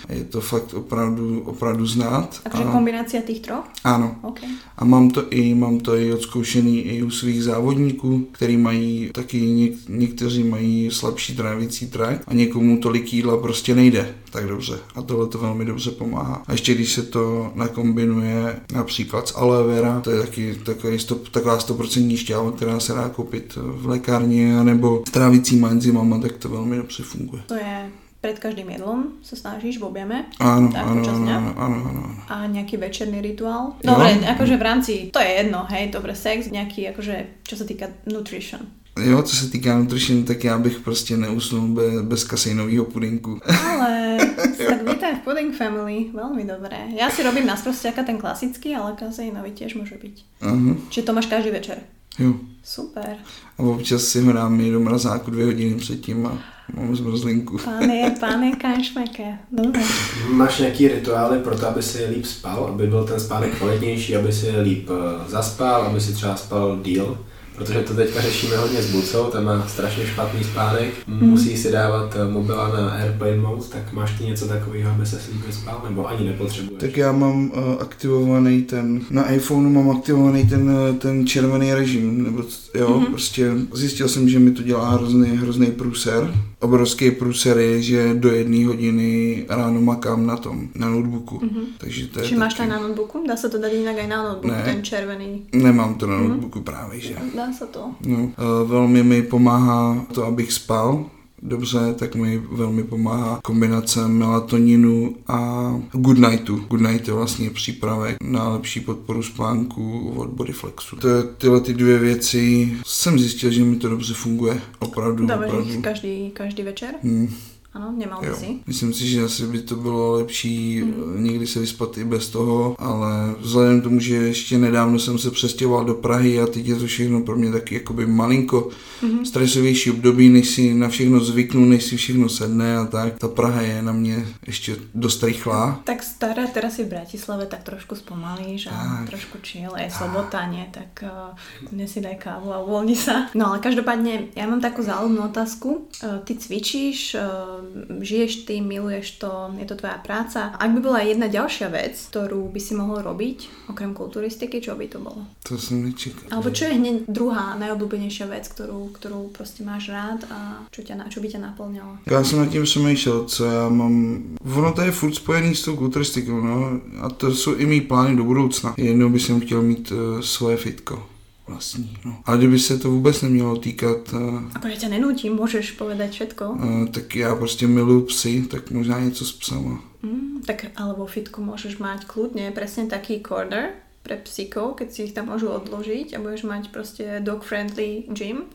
A 0.09 0.13
je 0.13 0.23
to 0.23 0.41
fakt 0.41 0.73
opravdu, 0.73 1.41
opravdu 1.45 1.85
znát. 1.85 2.41
A, 2.45 2.63
kombinácia 2.71 3.21
tých 3.25 3.41
troch? 3.41 3.65
ano. 3.83 4.15
OK. 4.21 4.39
A 4.77 4.85
mám 4.85 5.09
to 5.09 5.23
i, 5.29 5.55
mám 5.55 5.79
to 5.79 5.97
i 5.97 6.13
odzkoušený 6.13 6.79
i 6.79 7.03
u 7.03 7.09
svých 7.09 7.43
závodníků, 7.43 8.27
který 8.31 8.57
mají 8.57 9.09
taky, 9.13 9.41
něk, 9.41 9.73
někteří 9.89 10.43
mají 10.43 10.91
slabší 10.91 11.35
trávicí 11.35 11.87
trakt 11.87 12.23
a 12.27 12.33
někomu 12.33 12.77
tolik 12.77 13.13
jídla 13.13 13.37
prostě 13.37 13.75
nejde 13.75 14.15
tak 14.31 14.47
dobře. 14.47 14.79
A 14.95 15.01
tohle 15.01 15.27
to 15.27 15.37
velmi 15.37 15.65
dobře 15.65 15.91
pomáhá. 15.91 16.43
A 16.47 16.51
ještě 16.51 16.73
když 16.73 16.93
se 16.93 17.03
to 17.03 17.51
nakombinuje 17.55 18.59
například 18.73 19.27
s 19.27 19.35
aloe 19.35 19.63
vera, 19.63 19.99
to 19.99 20.11
je 20.11 20.21
taky 20.21 20.55
takový 20.65 20.99
stop, 20.99 21.29
taková 21.29 21.57
100% 21.57 22.17
šťáva, 22.17 22.51
která 22.51 22.79
se 22.79 22.93
dá 22.93 23.09
koupit 23.09 23.57
v 23.61 23.87
lékárně, 23.87 24.63
nebo 24.63 25.03
s 25.07 25.11
trávicíma 25.11 25.69
enzymama, 25.69 26.10
tak 26.19 26.37
to 26.37 26.49
velmi 26.49 26.77
dobře 26.77 27.03
funguje. 27.03 27.41
To 27.47 27.55
je 27.55 27.89
pred 28.21 28.37
každým 28.39 28.69
jedlom 28.69 29.17
sa 29.25 29.33
snažíš 29.33 29.81
v 29.81 29.89
objeme 29.89 30.29
Ano, 30.37 30.69
Tak, 30.69 30.85
ano, 30.85 31.01
počas 31.01 31.17
ano, 31.17 31.25
dňa? 31.25 31.37
ano, 31.57 31.77
ano, 31.89 32.01
a 32.29 32.45
nejaký 32.47 32.77
večerný 32.77 33.17
rituál. 33.21 33.73
Jo. 33.81 33.97
Dobre, 33.97 34.13
akože 34.29 34.55
v 34.57 34.61
rámci, 34.61 34.93
to 35.09 35.17
je 35.19 35.29
jedno, 35.41 35.65
hej, 35.73 35.89
dobre, 35.89 36.13
sex, 36.13 36.45
nejaký, 36.53 36.85
akože, 36.93 37.41
čo 37.41 37.55
sa 37.57 37.65
týka 37.65 37.89
nutrition. 38.05 38.61
Jo, 38.99 39.23
co 39.23 39.35
se 39.35 39.49
týká 39.49 39.77
nutrition, 39.77 40.23
tak 40.23 40.43
já 40.43 40.57
bych 40.59 40.79
prostě 40.79 41.17
neusnul 41.17 41.67
bez, 41.67 42.01
bez 42.01 42.23
kasejnového 42.23 42.85
pudinku. 42.85 43.39
Ale 43.71 44.17
tak 44.67 44.89
vítaj 44.89 45.15
v 45.15 45.19
Pudding 45.23 45.55
Family, 45.55 46.11
veľmi 46.13 46.43
dobré. 46.45 46.93
Ja 46.93 47.09
si 47.09 47.23
robím 47.23 47.47
na 47.47 47.55
sprosťaka 47.57 48.03
ten 48.03 48.19
klasický, 48.21 48.75
ale 48.75 48.93
kazeinový 48.99 49.55
tiež 49.55 49.79
môže 49.79 49.95
byť. 49.97 50.15
Aha, 50.45 50.75
Čiže 50.93 51.05
to 51.07 51.11
máš 51.15 51.25
každý 51.25 51.49
večer. 51.55 51.81
Jo. 52.19 52.33
Super. 52.63 53.17
A 53.57 53.63
občas 53.63 54.03
si 54.03 54.21
ho 54.21 54.33
dám 54.33 54.71
do 54.71 54.79
mrazáku 54.79 55.31
dvě 55.31 55.45
hodiny 55.45 55.75
předtím 55.75 56.27
a 56.27 56.37
mám 56.73 56.95
zmrzlinku. 56.95 57.57
Pane, 57.57 58.15
pane 58.19 58.51
Kanšmeke. 58.51 59.37
Dobre. 59.51 59.81
Máš 60.29 60.59
nějaký 60.59 60.87
rituály 60.87 61.39
pro 61.39 61.57
to, 61.57 61.67
aby 61.67 61.83
si 61.83 62.05
líp 62.05 62.25
spal, 62.25 62.65
aby 62.65 62.87
byl 62.87 63.03
ten 63.03 63.19
spánek 63.19 63.57
kvalitnější, 63.57 64.15
aby 64.15 64.33
si 64.33 64.61
líp 64.61 64.89
eh, 64.89 65.29
zaspal, 65.29 65.81
aby 65.81 66.01
si 66.01 66.13
třeba 66.13 66.35
spal 66.35 66.79
díl? 66.83 67.17
Protože 67.61 67.79
to 67.79 67.93
teďka 67.93 68.21
řešíme 68.21 68.57
hodně 68.57 68.81
s 68.81 68.91
Bucou, 68.91 69.23
ten 69.23 69.43
má 69.43 69.67
strašně 69.67 70.05
špatný 70.05 70.43
spánek, 70.43 70.93
musí 71.07 71.57
si 71.57 71.71
dávat 71.71 72.15
eh, 72.15 72.31
mobila 72.31 72.69
na 72.69 72.89
airplane 72.89 73.37
mode, 73.37 73.63
tak 73.71 73.93
máš 73.93 74.17
ty 74.17 74.23
něco 74.23 74.47
takového, 74.47 74.91
aby 74.91 75.05
se 75.05 75.21
líp 75.33 75.45
vyspal, 75.47 75.81
nebo 75.89 76.07
ani 76.07 76.27
nepotřebuješ? 76.27 76.81
Tak 76.81 76.97
já 76.97 77.11
mám 77.11 77.51
uh, 77.51 77.57
aktivovaný 77.79 78.61
ten, 78.61 79.01
na 79.09 79.31
iPhoneu 79.31 79.69
mám 79.69 79.89
aktivovaný 79.89 80.45
ten, 80.45 80.69
uh, 80.69 80.95
ten 80.95 81.27
červený 81.27 81.73
režim, 81.73 82.23
nebo 82.23 82.43
jo, 82.75 82.89
mm-hmm. 82.89 83.05
prostě 83.05 83.51
zjistil 83.73 84.07
jsem, 84.07 84.29
že 84.29 84.39
mi 84.39 84.51
to 84.51 84.63
dělá 84.63 84.89
hrozný, 84.89 85.37
hrozný 85.37 85.67
průser. 85.67 86.33
Obrovský 86.61 87.11
průser 87.11 87.57
je, 87.57 87.81
že 87.81 88.13
do 88.13 88.29
jedné 88.29 88.65
hodiny 88.65 89.45
ráno 89.49 89.81
makám 89.81 90.25
na 90.25 90.37
tom, 90.37 90.69
na 90.75 90.89
notebooku. 90.89 91.37
Mm-hmm. 91.39 91.65
Takže 91.77 92.07
to 92.07 92.19
je 92.19 92.25
Či 92.25 92.35
máš 92.37 92.53
to 92.53 92.57
taky- 92.57 92.69
na 92.69 92.79
notebooku? 92.79 93.23
Dá 93.27 93.33
sa 93.35 93.49
to 93.49 93.57
dať 93.57 93.73
inak 93.73 93.97
aj 93.97 94.07
na 94.07 94.19
notebook, 94.23 94.51
Ne. 94.53 94.61
ten 94.63 94.83
červený. 94.83 95.49
Nemám 95.57 95.93
to 95.97 96.05
na 96.07 96.17
notebooku 96.21 96.61
právě, 96.61 96.99
že. 96.99 97.15
Dá 97.35 97.49
sa 97.53 97.65
to. 97.65 97.97
No, 98.05 98.29
eh, 98.37 98.67
velmi 98.69 99.03
mi 99.03 99.21
pomáhá 99.21 100.05
to, 100.13 100.25
abych 100.25 100.53
spal 100.53 101.05
dobře, 101.43 101.79
tak 101.99 102.15
mi 102.15 102.41
velmi 102.51 102.83
pomáhá 102.83 103.39
kombinace 103.43 104.07
melatoninu 104.07 105.15
a 105.27 105.71
good 105.91 106.17
nightu. 106.17 106.55
Good 106.69 106.81
night 106.81 107.07
je 107.07 107.13
vlastně 107.13 107.49
přípravek 107.49 108.17
na 108.23 108.49
lepší 108.49 108.79
podporu 108.79 109.23
spánku 109.23 110.09
od 110.17 110.29
Bodyflexu. 110.29 110.95
To, 110.95 111.23
tyhle 111.23 111.61
ty 111.61 111.73
dvě 111.73 111.99
věci 111.99 112.71
jsem 112.85 113.19
zjistil, 113.19 113.51
že 113.51 113.63
mi 113.63 113.75
to 113.75 113.89
dobře 113.89 114.13
funguje. 114.13 114.61
Opravdu, 114.79 115.25
Dávaš 115.25 115.47
ich 115.47 115.53
opravdu. 115.53 115.81
každý, 115.81 116.31
každý 116.33 116.63
večer? 116.63 116.95
Hmm. 117.03 117.33
Áno, 117.71 117.95
nemal 117.95 118.19
by 118.19 118.27
Jo. 118.27 118.35
si. 118.35 118.59
Myslím 118.67 118.93
si, 118.93 119.07
že 119.07 119.23
asi 119.23 119.47
by 119.47 119.61
to 119.61 119.75
bylo 119.75 120.11
lepší 120.11 120.83
mm. 120.83 121.23
někdy 121.23 121.47
se 121.47 121.59
vyspat 121.59 121.97
i 121.97 122.03
bez 122.03 122.29
toho, 122.29 122.75
ale 122.79 123.35
vzhledem 123.39 123.81
k 123.81 123.83
tomu, 123.83 123.99
že 123.99 124.15
ještě 124.15 124.57
nedávno 124.57 124.99
jsem 124.99 125.17
se 125.17 125.31
přestěhoval 125.31 125.85
do 125.85 125.93
Prahy 125.93 126.41
a 126.41 126.47
teď 126.47 126.67
je 126.67 126.75
to 126.75 126.85
všechno 126.85 127.21
pro 127.21 127.35
mě 127.35 127.51
taky 127.51 127.75
jakoby 127.75 128.07
malinko 128.07 128.69
mm. 129.01 129.25
stresovější 129.25 129.91
období, 129.91 130.29
než 130.29 130.49
si 130.49 130.73
na 130.73 130.89
všechno 130.89 131.19
zvyknu, 131.19 131.65
než 131.65 131.83
si 131.83 131.97
všechno 131.97 132.29
sedne 132.29 132.77
a 132.77 132.85
tak. 132.85 133.17
Ta 133.17 133.27
Praha 133.27 133.61
je 133.61 133.81
na 133.81 133.91
mě 133.91 134.25
ještě 134.47 134.75
dost 134.95 135.23
rychlá. 135.23 135.81
Tak 135.83 136.03
staré, 136.03 136.47
teraz 136.47 136.75
si 136.75 136.83
v 136.83 136.87
Bratislave, 136.87 137.45
tak 137.45 137.63
trošku 137.63 137.95
spomalíš 137.95 138.67
a 138.67 138.71
Tak. 138.71 139.09
trošku 139.09 139.37
chill, 139.43 139.71
je 139.77 139.91
sobota, 139.91 140.45
nie, 140.45 140.67
tak 140.71 141.03
uh, 141.03 141.35
dnes 141.71 141.91
si 141.91 142.01
daj 142.01 142.15
kávu 142.19 142.51
a 142.53 142.59
uvoľni 142.59 142.95
sa. 142.99 143.31
No 143.31 143.55
ale 143.55 143.63
každopádne, 143.63 144.35
ja 144.35 144.45
mám 144.47 144.59
takú 144.59 144.83
záľubnú 144.83 145.31
otázku. 145.31 145.87
Uh, 146.03 146.19
ty 146.27 146.35
cvičíš, 146.35 147.15
uh, 147.15 147.60
žiješ 148.01 148.45
ty, 148.45 148.61
miluješ 148.61 149.11
to, 149.11 149.53
je 149.59 149.65
to 149.65 149.75
tvoja 149.75 149.97
práca. 150.03 150.53
Ak 150.59 150.71
by 150.71 150.79
bola 150.79 150.99
jedna 151.01 151.27
ďalšia 151.27 151.67
vec, 151.69 151.97
ktorú 152.11 152.49
by 152.49 152.59
si 152.59 152.73
mohol 152.75 153.01
robiť, 153.01 153.69
okrem 153.69 153.93
kulturistiky, 153.93 154.61
čo 154.61 154.75
by 154.75 154.87
to 154.87 154.99
bolo? 154.99 155.25
To 155.47 155.57
jsem 155.57 155.85
nečekal. 155.85 156.27
Alebo 156.31 156.49
čo 156.49 156.65
je 156.65 156.73
hneď 156.73 156.95
druhá 157.07 157.55
najobľúbenejšia 157.59 158.25
vec, 158.27 158.47
ktorú, 158.47 158.91
ktorú 158.93 159.33
proste 159.33 159.63
máš 159.63 159.89
rád 159.89 160.25
a 160.29 160.67
čo, 160.71 160.81
ťa, 160.81 161.09
čo 161.09 161.19
by 161.21 161.27
ťa 161.27 161.39
naplňalo? 161.39 161.97
Já 162.05 162.23
jsem 162.23 162.39
nad 162.39 162.49
tím 162.49 162.63
přemýšlel, 162.63 163.25
co 163.25 163.45
já 163.45 163.69
mám... 163.69 164.23
Ono 164.55 164.73
to 164.73 164.81
je 164.81 164.91
furt 164.91 165.13
spojený 165.13 165.55
s 165.55 165.63
tou 165.63 165.75
kulturistikou, 165.75 166.41
no. 166.41 166.81
A 167.01 167.09
to 167.09 167.35
jsou 167.35 167.55
i 167.55 167.65
mý 167.65 167.81
plány 167.81 168.15
do 168.15 168.23
budoucna. 168.23 168.73
Jednou 168.77 169.09
bych 169.09 169.21
jsem 169.21 169.39
chtěl 169.39 169.61
mít 169.61 169.91
uh, 169.91 170.21
svoje 170.21 170.57
fitko 170.57 171.10
vlastní, 171.51 171.97
no. 172.05 172.15
Ale 172.25 172.37
kdyby 172.37 172.59
se 172.59 172.77
to 172.77 172.91
vůbec 172.91 173.21
nemělo 173.21 173.55
týkat, 173.57 174.13
uh, 174.13 174.41
Akože 174.55 174.75
ťa 174.75 174.89
nenútim, 174.89 175.35
môžeš 175.35 175.75
povedať 175.77 176.09
všetko. 176.11 176.45
uh, 176.51 176.87
tak 176.87 177.15
já 177.15 177.35
prostě 177.35 177.67
miluju 177.67 178.01
psy, 178.01 178.47
tak 178.49 178.71
možná 178.71 178.99
něco 178.99 179.25
s 179.25 179.31
psama. 179.31 179.79
Mm, 180.03 180.41
tak 180.45 180.65
alebo 180.75 181.05
fitku 181.05 181.41
môžeš 181.45 181.77
mať 181.77 182.09
kľudne 182.09 182.49
presne 182.57 182.89
taký 182.89 183.21
corner 183.21 183.69
pre 184.01 184.17
psíkov, 184.17 184.81
keď 184.81 184.87
si 184.89 184.99
ich 185.05 185.13
tam 185.13 185.29
môžu 185.29 185.53
odložiť 185.53 186.17
a 186.17 186.19
budeš 186.19 186.43
mať 186.49 186.73
proste 186.73 187.21
dog-friendly 187.21 188.09
gym. 188.09 188.49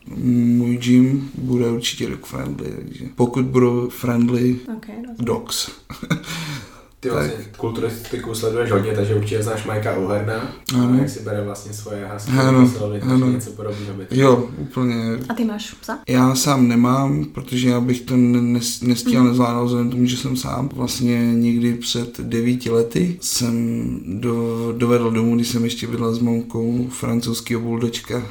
Můj 0.59 0.77
gym 0.77 1.31
bude 1.37 1.71
určitě 1.71 2.07
dog 2.07 2.25
friendly, 2.25 2.67
takže 2.75 3.05
pokud 3.15 3.45
budou 3.45 3.89
friendly 3.89 4.59
OK, 4.77 4.87
rozumiem. 4.87 5.15
dogs, 5.19 5.71
Ty 6.99 7.09
vlastně 7.09 7.33
tak. 7.33 7.57
kulturistiku 7.57 8.35
sleduješ 8.35 8.71
hodně, 8.71 8.91
takže 8.93 9.15
určitě 9.15 9.43
znáš 9.43 9.65
Majka 9.65 9.97
Uherna, 9.97 10.53
ano. 10.73 10.97
jak 10.99 11.09
si 11.09 11.19
bere 11.19 11.43
vlastně 11.43 11.73
svoje 11.73 12.05
hasky, 12.05 12.31
ano, 12.31 12.71
ano. 13.01 13.31
něco 13.31 13.51
podobného. 13.51 14.01
Jo, 14.11 14.49
úplně. 14.57 14.95
A 15.29 15.33
ty 15.33 15.45
máš 15.45 15.73
psa? 15.73 15.99
Já 16.07 16.35
sám 16.35 16.67
nemám, 16.67 17.25
protože 17.25 17.69
já 17.69 17.79
bych 17.79 18.01
to 18.01 18.17
nes, 18.17 18.81
nestíhal, 18.81 19.23
mm. 19.23 19.29
nezvládal 19.29 19.65
vzhledem 19.65 19.91
tomu, 19.91 20.05
že 20.05 20.17
jsem 20.17 20.37
sám. 20.37 20.69
Vlastně 20.73 21.33
někdy 21.33 21.73
před 21.73 22.19
devíti 22.19 22.69
lety 22.69 23.17
jsem 23.21 23.99
do, 24.05 24.73
dovedl 24.77 25.11
domů, 25.11 25.35
když 25.35 25.47
jsem 25.47 25.63
ještě 25.63 25.87
bydlel 25.87 26.15
s 26.15 26.19
mamkou 26.19 26.87
francouzského 26.89 27.61
buldočka. 27.61 28.23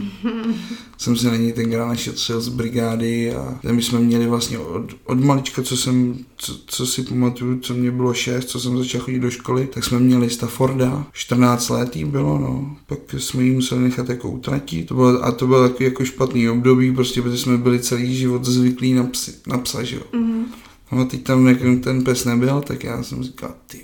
jsem 0.99 1.17
se 1.17 1.31
na 1.31 1.37
něj 1.37 1.53
tenkrát 1.53 1.87
našetřil 1.87 2.41
z 2.41 2.49
brigády 2.49 3.35
a 3.35 3.59
my 3.73 3.83
jsme 3.83 3.99
měli 3.99 4.27
vlastně 4.27 4.59
od, 4.59 4.85
od 5.05 5.21
malička, 5.21 5.63
co 5.63 5.77
jsem, 5.77 6.19
co, 6.37 6.59
co 6.67 6.87
si 6.87 7.03
pamatuju, 7.03 7.59
co 7.59 7.75
mě 7.75 7.91
bylo 7.91 8.15
šest, 8.15 8.49
co 8.49 8.61
jsem 8.61 8.79
začal 8.79 9.01
chodit 9.01 9.19
do 9.19 9.31
školy, 9.31 9.67
tak 9.67 9.85
jsme 9.85 9.99
měli 9.99 10.31
Stafforda, 10.31 11.07
14 11.13 11.69
let 11.69 11.97
jí 11.97 12.05
bylo, 12.05 12.39
no. 12.39 12.77
Pak 12.87 12.99
jsme 13.19 13.45
ji 13.45 13.55
museli 13.55 13.81
nechat 13.81 14.09
jako 14.09 14.31
utratit. 14.31 14.87
To 14.87 14.95
bylo, 14.95 15.25
a 15.25 15.33
to 15.33 15.47
bylo 15.47 15.69
takový 15.69 15.85
jako 15.85 16.05
špatný 16.05 16.49
období, 16.49 16.95
prostě, 16.95 17.23
protože 17.23 17.39
jsme 17.39 17.59
byli 17.59 17.79
celý 17.79 18.17
život 18.17 18.45
zvyklí 18.45 18.95
na, 18.95 19.05
psi, 19.05 19.35
na 19.47 19.59
psa, 19.59 19.83
že 19.83 19.97
jo. 19.97 20.03
Mm-hmm. 20.13 20.45
No 20.93 21.01
a 21.01 21.05
teď 21.05 21.23
tam 21.23 21.57
ten 21.81 22.05
pes 22.05 22.25
nebyl, 22.25 22.61
tak 22.61 22.85
já 22.85 23.03
jsem 23.03 23.23
říkal, 23.23 23.55
ty 23.67 23.79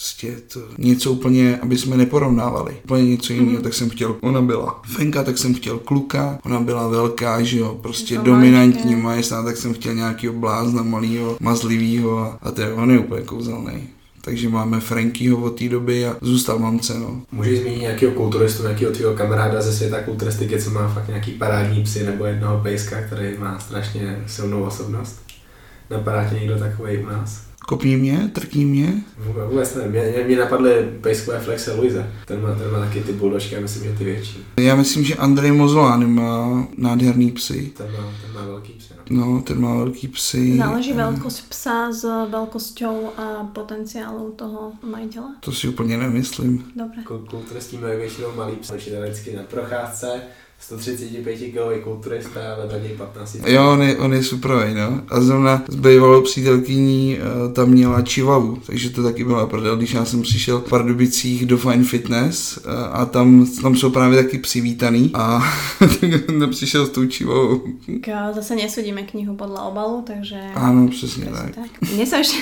prostě 0.00 0.32
to 0.52 0.60
něco 0.78 1.12
úplně, 1.12 1.58
aby 1.62 1.78
jsme 1.78 1.96
neporovnávali. 1.96 2.76
Úplně 2.84 3.04
něco 3.04 3.32
jiného, 3.32 3.56
mm. 3.56 3.62
tak 3.62 3.74
jsem 3.74 3.90
chtěl, 3.90 4.16
ona 4.20 4.42
byla 4.42 4.82
Fenka, 4.84 5.24
tak 5.24 5.38
jsem 5.38 5.54
chtěl 5.54 5.78
kluka, 5.78 6.38
ona 6.44 6.60
byla 6.60 6.88
velká, 6.88 7.42
že 7.42 7.58
jo, 7.58 7.78
prostě 7.82 8.16
to 8.16 8.22
dominantní 8.22 8.96
majestát, 8.96 9.44
tak 9.44 9.56
jsem 9.56 9.74
chtěl 9.74 9.94
nějakého 9.94 10.34
blázna 10.34 10.82
malého, 10.82 11.36
mazlivého 11.40 12.18
a, 12.18 12.38
a 12.42 12.50
to 12.50 12.60
je, 12.60 12.72
on 12.72 12.90
je 12.90 12.98
úplně 12.98 13.22
kouzelný. 13.22 13.88
Takže 14.20 14.48
máme 14.48 14.80
Frankyho 14.80 15.38
od 15.38 15.58
té 15.58 15.68
doby 15.68 16.06
a 16.06 16.16
zůstal 16.20 16.58
mamce, 16.58 16.98
no. 16.98 17.22
Můžeš 17.32 17.60
zmínit 17.60 17.80
nějakého 17.80 18.12
kulturistu, 18.12 18.62
nějakého 18.62 18.92
tvého 18.92 19.14
kamaráda 19.14 19.60
ze 19.60 19.72
světa 19.72 20.02
kulturistiky, 20.02 20.62
co 20.62 20.70
má 20.70 20.88
fakt 20.88 21.08
nějaký 21.08 21.30
parádní 21.30 21.82
psy 21.82 22.04
nebo 22.04 22.24
jednoho 22.24 22.60
pejska, 22.62 23.02
který 23.02 23.38
má 23.38 23.58
strašně 23.58 24.24
silnou 24.26 24.62
osobnost? 24.62 25.20
Napadá 25.90 26.28
tě 26.28 26.34
někdo 26.34 26.58
takový 26.58 26.98
u 26.98 27.06
nás? 27.06 27.49
Kopní 27.70 27.96
mě, 27.96 28.30
trkní 28.32 28.64
mě. 28.64 29.02
Vůbec 29.48 29.74
ne, 29.74 29.88
mě, 29.88 30.24
mě, 30.26 30.36
napadly 30.36 30.98
pejskové 31.00 31.40
flexe 31.40 31.74
Luise. 31.74 32.12
Ten 32.26 32.42
má, 32.42 32.54
ten 32.54 32.72
má 32.72 32.80
taky 32.80 33.00
ty 33.00 33.12
buldožky, 33.12 33.54
já 33.54 33.60
myslím, 33.60 33.84
že 33.84 33.98
ty 33.98 34.04
větší. 34.04 34.44
Já 34.60 34.76
myslím, 34.76 35.04
že 35.04 35.14
Andrej 35.14 35.52
Mozolány 35.52 36.06
má 36.06 36.66
nádherný 36.76 37.30
psy. 37.30 37.72
Ten 37.76 37.92
má, 37.92 38.12
ten 38.22 38.34
má 38.34 38.46
velký 38.46 38.72
psy. 38.72 38.94
No. 39.10 39.26
no, 39.26 39.42
ten 39.42 39.60
má 39.60 39.76
velký 39.76 40.08
psy. 40.08 40.56
Záleží 40.58 40.92
velkost 40.92 41.48
psa 41.48 41.92
s 41.92 42.02
velkostí 42.30 42.84
a 42.84 43.50
potenciálu 43.52 44.30
toho 44.30 44.72
majitele? 44.90 45.28
To 45.40 45.52
si 45.52 45.68
úplně 45.68 45.98
nemyslím. 45.98 46.64
Dobře. 46.76 47.00
Kulturisti 47.04 47.78
mají 47.78 47.96
většinou 47.96 48.28
malý 48.36 48.56
psy, 48.56 48.76
vždycky 48.76 49.36
na 49.36 49.42
procházce 49.42 50.20
135 50.60 51.52
kg 51.52 51.84
kulturista, 51.84 52.54
ale 52.54 52.66
do 52.66 52.78
něj 52.78 52.96
15 52.96 53.36
Jo, 53.46 53.70
on 53.72 53.82
je, 53.82 53.98
on 53.98 54.12
je 54.14 54.24
super, 54.24 54.50
no. 54.74 55.02
A 55.08 55.20
zrovna 55.20 55.62
s 55.68 55.76
bývalou 55.76 56.22
přítelkyní 56.22 57.18
uh, 57.18 57.52
tam 57.52 57.68
měla 57.68 58.02
čivavu, 58.02 58.58
takže 58.66 58.90
to 58.90 59.02
taky 59.02 59.24
byla 59.24 59.46
prdel, 59.46 59.76
když 59.76 59.92
já 59.92 60.04
jsem 60.04 60.22
přišel 60.22 60.60
v 60.60 60.68
Pardubicích 60.68 61.46
do 61.46 61.58
Fine 61.58 61.84
Fitness 61.84 62.56
uh, 62.56 62.72
a 62.92 63.06
tam, 63.06 63.46
tam 63.62 63.76
jsou 63.76 63.90
právě 63.90 64.22
taky 64.22 64.38
psi 64.38 64.60
vítaný 64.60 65.10
a 65.14 65.42
nepřišel 66.32 66.86
s 66.86 66.90
tou 66.90 67.06
čivavou. 67.06 67.60
Tak 68.04 68.34
zase 68.34 68.56
nesudíme 68.56 69.02
knihu 69.02 69.36
podle 69.36 69.60
obalu, 69.60 70.02
takže... 70.06 70.40
Ano, 70.54 70.88
přesně 70.88 71.24
tak. 71.24 71.54
tak. 71.54 71.70
Mne 71.94 72.06
sa, 72.06 72.20
ešte, 72.20 72.38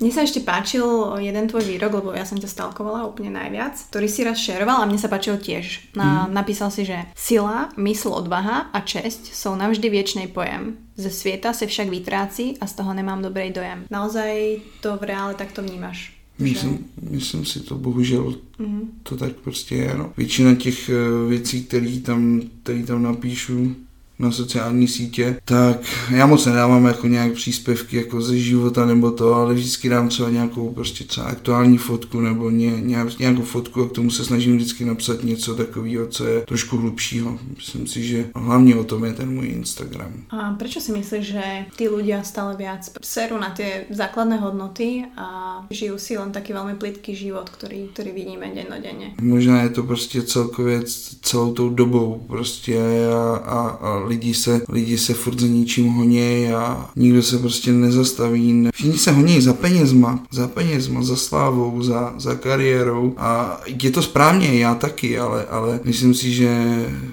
mne 0.00 0.10
sa 0.12 0.22
ešte 0.22 0.40
páčil 0.44 0.84
jeden 1.22 1.48
tvoj 1.48 1.64
výrok, 1.64 1.92
lebo 2.02 2.08
ja 2.12 2.26
som 2.28 2.38
ťa 2.38 2.48
stalkovala 2.48 3.08
úplne 3.08 3.32
najviac, 3.34 3.76
ktorý 3.90 4.06
si 4.08 4.20
raz 4.26 4.38
šeroval 4.38 4.84
a 4.84 4.88
mne 4.88 5.00
sa 5.00 5.10
páčil 5.10 5.38
tiež. 5.38 5.94
Na, 5.96 6.26
hmm. 6.26 6.34
Napísal 6.34 6.68
si, 6.70 6.86
že 6.86 6.96
sila 7.14 7.61
mysl, 7.76 8.08
odvaha 8.08 8.58
a 8.58 8.80
česť 8.80 9.34
jsou 9.34 9.54
navždy 9.54 9.90
věčný 9.90 10.26
pojem. 10.26 10.76
Ze 10.96 11.10
světa 11.10 11.52
se 11.52 11.66
však 11.66 11.88
vytrácí 11.88 12.58
a 12.58 12.66
z 12.66 12.72
toho 12.72 12.94
nemám 12.94 13.22
dobrý 13.22 13.50
dojem. 13.50 13.84
Naozaj 13.90 14.56
to 14.80 14.96
v 14.96 15.02
reále 15.02 15.34
takto 15.34 15.62
vnímáš? 15.62 16.22
Myslím, 16.38 16.86
myslím 17.10 17.44
si 17.44 17.60
to, 17.60 17.74
bohužel 17.74 18.34
mm-hmm. 18.58 18.80
to 19.02 19.16
tak 19.16 19.32
prostě 19.32 19.74
je. 19.74 19.94
No. 19.98 20.12
Většina 20.16 20.54
těch 20.54 20.88
eh, 20.88 21.28
věcí, 21.28 21.64
které 21.64 22.00
tam, 22.00 22.40
který 22.62 22.82
tam 22.82 23.02
napíšu, 23.02 23.76
na 24.22 24.30
sociální 24.30 24.88
sítě, 24.88 25.36
tak 25.44 25.76
já 26.10 26.26
moc 26.26 26.46
nedávám 26.46 26.84
jako 26.84 27.06
nějak 27.06 27.32
příspěvky 27.32 27.96
jako 27.96 28.20
ze 28.20 28.38
života 28.38 28.86
nebo 28.86 29.10
to, 29.10 29.34
ale 29.34 29.54
vždycky 29.54 29.88
dám 29.88 30.08
třeba 30.08 30.30
nějakou 30.30 30.70
prostě 30.70 31.04
třeba 31.04 31.26
aktuální 31.26 31.78
fotku 31.78 32.20
nebo 32.20 32.50
ně, 32.50 32.70
nějak, 32.80 33.18
nějakou 33.18 33.42
fotku 33.42 33.82
a 33.82 33.88
k 33.88 33.92
tomu 33.92 34.10
se 34.10 34.24
snažím 34.24 34.56
vždycky 34.56 34.84
napsat 34.84 35.24
něco 35.24 35.54
takového, 35.54 36.06
co 36.06 36.26
je 36.26 36.40
trošku 36.40 36.76
hlubšího. 36.76 37.38
Myslím 37.56 37.86
si, 37.86 38.02
že 38.02 38.24
hlavně 38.34 38.76
o 38.76 38.84
tom 38.84 39.04
je 39.04 39.12
ten 39.12 39.34
můj 39.34 39.46
Instagram. 39.46 40.12
A 40.30 40.52
proč 40.52 40.78
si 40.78 40.92
myslíš, 40.92 41.26
že 41.26 41.42
ty 41.76 41.88
ľudia 41.88 42.22
stále 42.22 42.56
viac 42.56 42.90
seru 43.02 43.38
na 43.38 43.50
ty 43.50 43.86
základné 43.90 44.36
hodnoty 44.36 45.04
a 45.16 45.26
žijú 45.70 45.98
si 45.98 46.18
len 46.18 46.32
taký 46.32 46.52
velmi 46.52 46.74
plitký 46.74 47.14
život, 47.14 47.50
který, 47.50 47.88
který 47.92 48.10
vidíme 48.12 48.50
dennodenně? 48.54 49.14
Možná 49.20 49.62
je 49.62 49.68
to 49.68 49.82
prostě 49.82 50.22
celkově 50.22 50.82
celou 51.22 51.52
tou 51.52 51.68
dobou 51.70 52.24
prostě 52.26 52.80
a, 53.12 53.36
a, 53.36 53.58
a 53.68 53.98
lidi 54.12 54.34
se, 54.34 54.60
lidi 54.68 54.98
se 54.98 55.14
furt 55.14 55.40
za 55.40 55.46
ničím 55.46 55.88
honí 55.88 56.52
a 56.52 56.90
nikdo 56.96 57.22
se 57.22 57.38
prostě 57.38 57.72
nezastaví. 57.72 58.68
Všichni 58.74 58.98
se 58.98 59.10
honí 59.12 59.40
za 59.40 59.52
penězma, 59.52 60.20
za 60.30 60.48
penězma, 60.48 61.02
za 61.02 61.16
slávou, 61.16 61.82
za, 61.82 62.14
za 62.18 62.34
kariérou 62.34 63.14
a 63.16 63.60
je 63.82 63.90
to 63.90 64.02
správně, 64.02 64.58
já 64.58 64.74
taky, 64.74 65.18
ale, 65.18 65.44
ale 65.46 65.80
myslím 65.84 66.14
si, 66.14 66.32
že... 66.32 66.50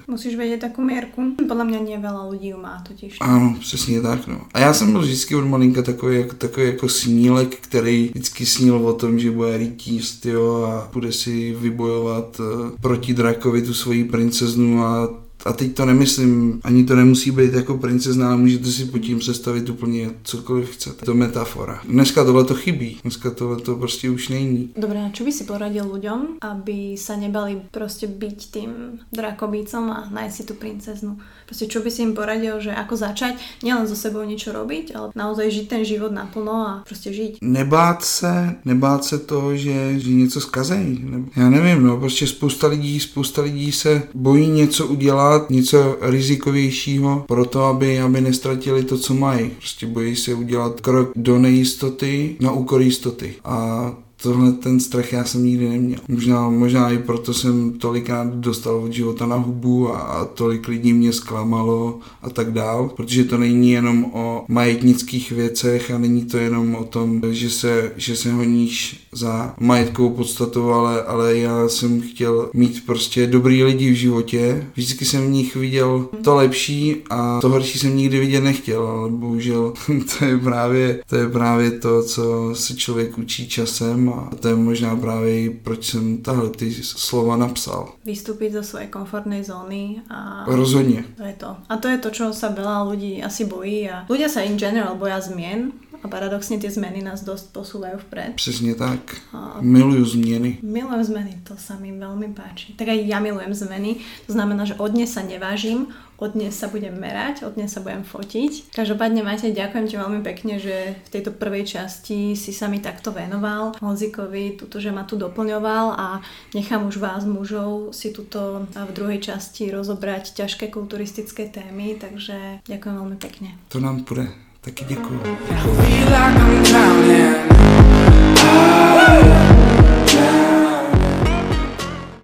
Musíš 0.08 0.36
vědět 0.36 0.60
takovou 0.60 0.86
měrku. 0.86 1.22
Podle 1.48 1.64
mě 1.64 1.80
nie 1.80 1.98
veľa 1.98 2.30
lidí 2.30 2.52
má 2.52 2.82
totiž. 2.88 3.16
Ano, 3.20 3.56
přesně 3.60 4.00
tak, 4.00 4.26
no. 4.26 4.40
A 4.54 4.58
já 4.58 4.74
jsem 4.74 4.92
byl 4.92 5.00
vždycky 5.00 5.34
od 5.36 5.44
malinka 5.44 5.82
takový, 5.82 6.16
jako, 6.16 6.34
takový 6.34 6.66
jako 6.66 6.88
snílek, 6.88 7.56
který 7.60 8.08
vždycky 8.14 8.46
snil 8.46 8.76
o 8.76 8.92
tom, 8.92 9.18
že 9.18 9.30
bude 9.30 9.56
rytíst, 9.56 10.26
jo, 10.26 10.62
a 10.70 10.88
bude 10.92 11.12
si 11.12 11.56
vybojovat 11.60 12.40
uh, 12.40 12.70
proti 12.80 13.14
drakovi 13.14 13.62
tu 13.62 13.74
svoji 13.74 14.04
princeznu 14.04 14.84
a 14.84 15.08
a 15.44 15.52
teď 15.52 15.74
to 15.74 15.86
nemyslím, 15.86 16.60
ani 16.64 16.84
to 16.84 16.96
nemusí 16.96 17.30
být 17.30 17.54
jako 17.54 17.78
princezna, 17.78 18.28
ale 18.28 18.36
můžete 18.36 18.66
si 18.66 18.84
pod 18.84 18.98
tím 18.98 19.18
představit 19.18 19.70
úplně 19.70 20.10
cokoliv 20.22 20.70
chcete. 20.70 21.06
To 21.06 21.14
metafora. 21.14 21.80
Dneska 21.88 22.24
tohle 22.24 22.44
to 22.44 22.54
chybí. 22.54 22.98
Dneska 23.02 23.30
tohle 23.30 23.56
to 23.56 23.76
prostě 23.76 24.10
už 24.10 24.28
není. 24.28 24.70
Dobré, 24.76 25.06
a 25.06 25.10
čo 25.10 25.24
by 25.24 25.32
si 25.32 25.44
poradil 25.44 25.92
lidem, 25.92 26.26
aby 26.40 26.96
se 26.98 27.16
nebali 27.16 27.62
prostě 27.70 28.06
být 28.06 28.36
tím 28.36 28.70
drakobícom 29.12 29.90
a 29.90 30.08
najít 30.10 30.32
si 30.32 30.44
tu 30.44 30.54
princeznu? 30.54 31.18
Prostě 31.46 31.66
čo 31.66 31.80
by 31.80 31.90
si 31.90 32.02
im 32.02 32.14
poradil, 32.14 32.60
že 32.60 32.70
ako 32.70 32.96
začať, 32.96 33.34
nielen 33.62 33.86
so 33.90 33.98
sebou 33.98 34.22
niečo 34.22 34.52
robiť, 34.54 34.94
ale 34.94 35.10
naozaj 35.18 35.50
žiť 35.50 35.66
ten 35.68 35.82
život 35.84 36.12
naplno 36.12 36.52
a 36.52 36.82
prostě 36.86 37.12
žít. 37.12 37.38
Nebát 37.42 38.04
se, 38.04 38.54
nebát 38.64 39.04
se 39.04 39.18
toho, 39.18 39.56
že, 39.56 39.98
že 40.00 40.10
něco 40.10 40.40
zkazejí. 40.40 41.04
Já 41.36 41.50
nevím, 41.50 41.86
no, 41.86 41.96
prostě 41.96 42.26
spousta 42.26 42.66
lidí, 42.66 43.00
spousta 43.00 43.42
lidí 43.42 43.72
se 43.72 44.02
bojí 44.14 44.46
něco 44.46 44.86
udělat, 44.86 45.29
něco 45.50 45.96
rizikovějšího, 46.00 47.24
proto 47.28 47.64
aby, 47.64 48.00
aby 48.00 48.20
nestratili 48.20 48.84
to, 48.84 48.98
co 48.98 49.14
mají. 49.14 49.50
Prostě 49.50 49.86
bojí 49.86 50.16
se 50.16 50.34
udělat 50.34 50.80
krok 50.80 51.12
do 51.16 51.38
nejistoty 51.38 52.36
na 52.40 52.52
úkor 52.52 52.82
jistoty. 52.82 53.34
A 53.44 53.92
tohle 54.22 54.52
ten 54.52 54.80
strach 54.80 55.12
já 55.12 55.24
jsem 55.24 55.44
nikdy 55.44 55.68
neměl. 55.68 56.00
Možná, 56.08 56.50
možná 56.50 56.90
i 56.90 56.98
proto 56.98 57.34
jsem 57.34 57.72
tolikrát 57.72 58.34
dostal 58.34 58.76
od 58.76 58.92
života 58.92 59.26
na 59.26 59.36
hubu 59.36 59.94
a, 59.94 59.98
a 59.98 60.24
tolik 60.24 60.68
lidí 60.68 60.92
mě 60.92 61.12
zklamalo 61.12 61.98
a 62.22 62.30
tak 62.30 62.52
dál, 62.52 62.90
protože 62.96 63.24
to 63.24 63.38
není 63.38 63.70
jenom 63.70 64.04
o 64.04 64.44
majetnických 64.48 65.32
věcech 65.32 65.90
a 65.90 65.98
není 65.98 66.24
to 66.24 66.38
jenom 66.38 66.74
o 66.74 66.84
tom, 66.84 67.22
že 67.30 67.50
se, 67.50 67.92
že 67.96 68.16
se 68.16 68.32
honíš 68.32 69.06
za 69.12 69.54
majetkovou 69.60 70.10
podstatu, 70.10 70.72
ale, 70.72 71.02
ale 71.02 71.38
já 71.38 71.68
jsem 71.68 72.00
chtěl 72.00 72.50
mít 72.54 72.86
prostě 72.86 73.26
dobrý 73.26 73.64
lidi 73.64 73.90
v 73.90 73.94
životě. 73.94 74.66
Vždycky 74.74 75.04
jsem 75.04 75.26
v 75.26 75.30
nich 75.30 75.56
viděl 75.56 76.08
to 76.24 76.34
lepší 76.34 76.96
a 77.10 77.40
to 77.40 77.48
horší 77.48 77.78
jsem 77.78 77.96
nikdy 77.96 78.20
vidět 78.20 78.40
nechtěl, 78.40 78.86
ale 78.86 79.10
bohužel 79.10 79.72
to 80.18 80.24
je 80.24 80.38
právě 80.38 81.00
to, 81.06 81.16
je 81.16 81.28
právě 81.28 81.70
to 81.70 82.02
co 82.02 82.50
se 82.54 82.76
člověk 82.76 83.18
učí 83.18 83.48
časem 83.48 84.09
a 84.14 84.36
to 84.36 84.48
je 84.48 84.54
možná 84.54 84.96
právě 84.96 85.50
proč 85.50 85.84
jsem 85.84 86.18
tahle 86.18 86.50
ty 86.50 86.74
slova 86.82 87.36
napsal. 87.36 87.92
Vystúpiť 88.04 88.52
zo 88.52 88.62
svojej 88.62 88.88
komfortnej 88.88 89.44
zóny 89.44 90.02
a... 90.10 90.44
Rozhodně. 90.48 91.04
To 91.16 91.22
je 91.22 91.34
to. 91.38 91.56
A 91.68 91.76
to 91.76 91.88
je 91.88 91.98
to, 91.98 92.08
čo 92.10 92.24
sa 92.32 92.48
veľa 92.50 92.90
ľudí 92.90 93.22
asi 93.22 93.44
bojí 93.44 93.90
a 93.90 94.06
ľudia 94.08 94.28
sa 94.28 94.40
in 94.42 94.58
general 94.58 94.96
boja 94.96 95.20
zmien 95.20 95.72
a 96.00 96.08
paradoxne 96.08 96.56
tie 96.56 96.72
zmeny 96.72 97.04
nás 97.04 97.20
dosť 97.20 97.52
posúvajú 97.52 97.98
vpred. 98.08 98.32
Přesně 98.34 98.74
tak. 98.74 99.16
A... 99.32 99.60
Miluju 99.60 100.04
změny. 100.04 100.58
Milujem 100.62 101.04
zmeny, 101.04 101.38
to 101.44 101.54
sa 101.60 101.76
mi 101.76 101.92
veľmi 101.92 102.32
páči. 102.32 102.72
Tak 102.72 102.88
aj 102.88 102.98
ja 103.04 103.20
milujem 103.20 103.52
zmeny, 103.54 104.00
to 104.26 104.32
znamená, 104.32 104.64
že 104.64 104.80
od 104.80 104.90
dnes 104.96 105.12
sa 105.12 105.20
nevážim, 105.20 105.92
od 106.20 106.36
dnes 106.36 106.52
sa 106.52 106.68
budem 106.68 106.92
merať, 106.92 107.48
od 107.48 107.56
dnes 107.56 107.72
sa 107.72 107.80
budem 107.80 108.04
fotiť. 108.04 108.76
Každopádne 108.76 109.24
Matej, 109.24 109.56
ďakujem 109.56 109.86
ti 109.88 109.96
veľmi 109.96 110.20
pekne, 110.20 110.60
že 110.60 111.00
v 111.00 111.08
tejto 111.08 111.32
prvej 111.32 111.64
časti 111.64 112.36
si 112.36 112.52
sa 112.52 112.68
mi 112.68 112.78
takto 112.78 113.10
venoval. 113.10 113.80
Honzikovi, 113.80 114.60
tuto, 114.60 114.76
že 114.78 114.92
ma 114.92 115.08
tu 115.08 115.16
doplňoval 115.16 115.86
a 115.96 116.20
nechám 116.52 116.84
už 116.84 117.00
vás 117.00 117.24
mužov 117.24 117.96
si 117.96 118.12
tuto 118.12 118.68
v 118.68 118.90
druhej 118.92 119.18
časti 119.32 119.72
rozobrať 119.72 120.36
ťažké 120.36 120.68
kulturistické 120.68 121.48
témy, 121.48 121.96
takže 121.96 122.60
ďakujem 122.68 122.94
veľmi 123.00 123.16
pekne. 123.16 123.56
To 123.72 123.80
nám 123.80 124.04
bude. 124.04 124.28
Taky 124.60 124.84
děkuju. 124.84 125.20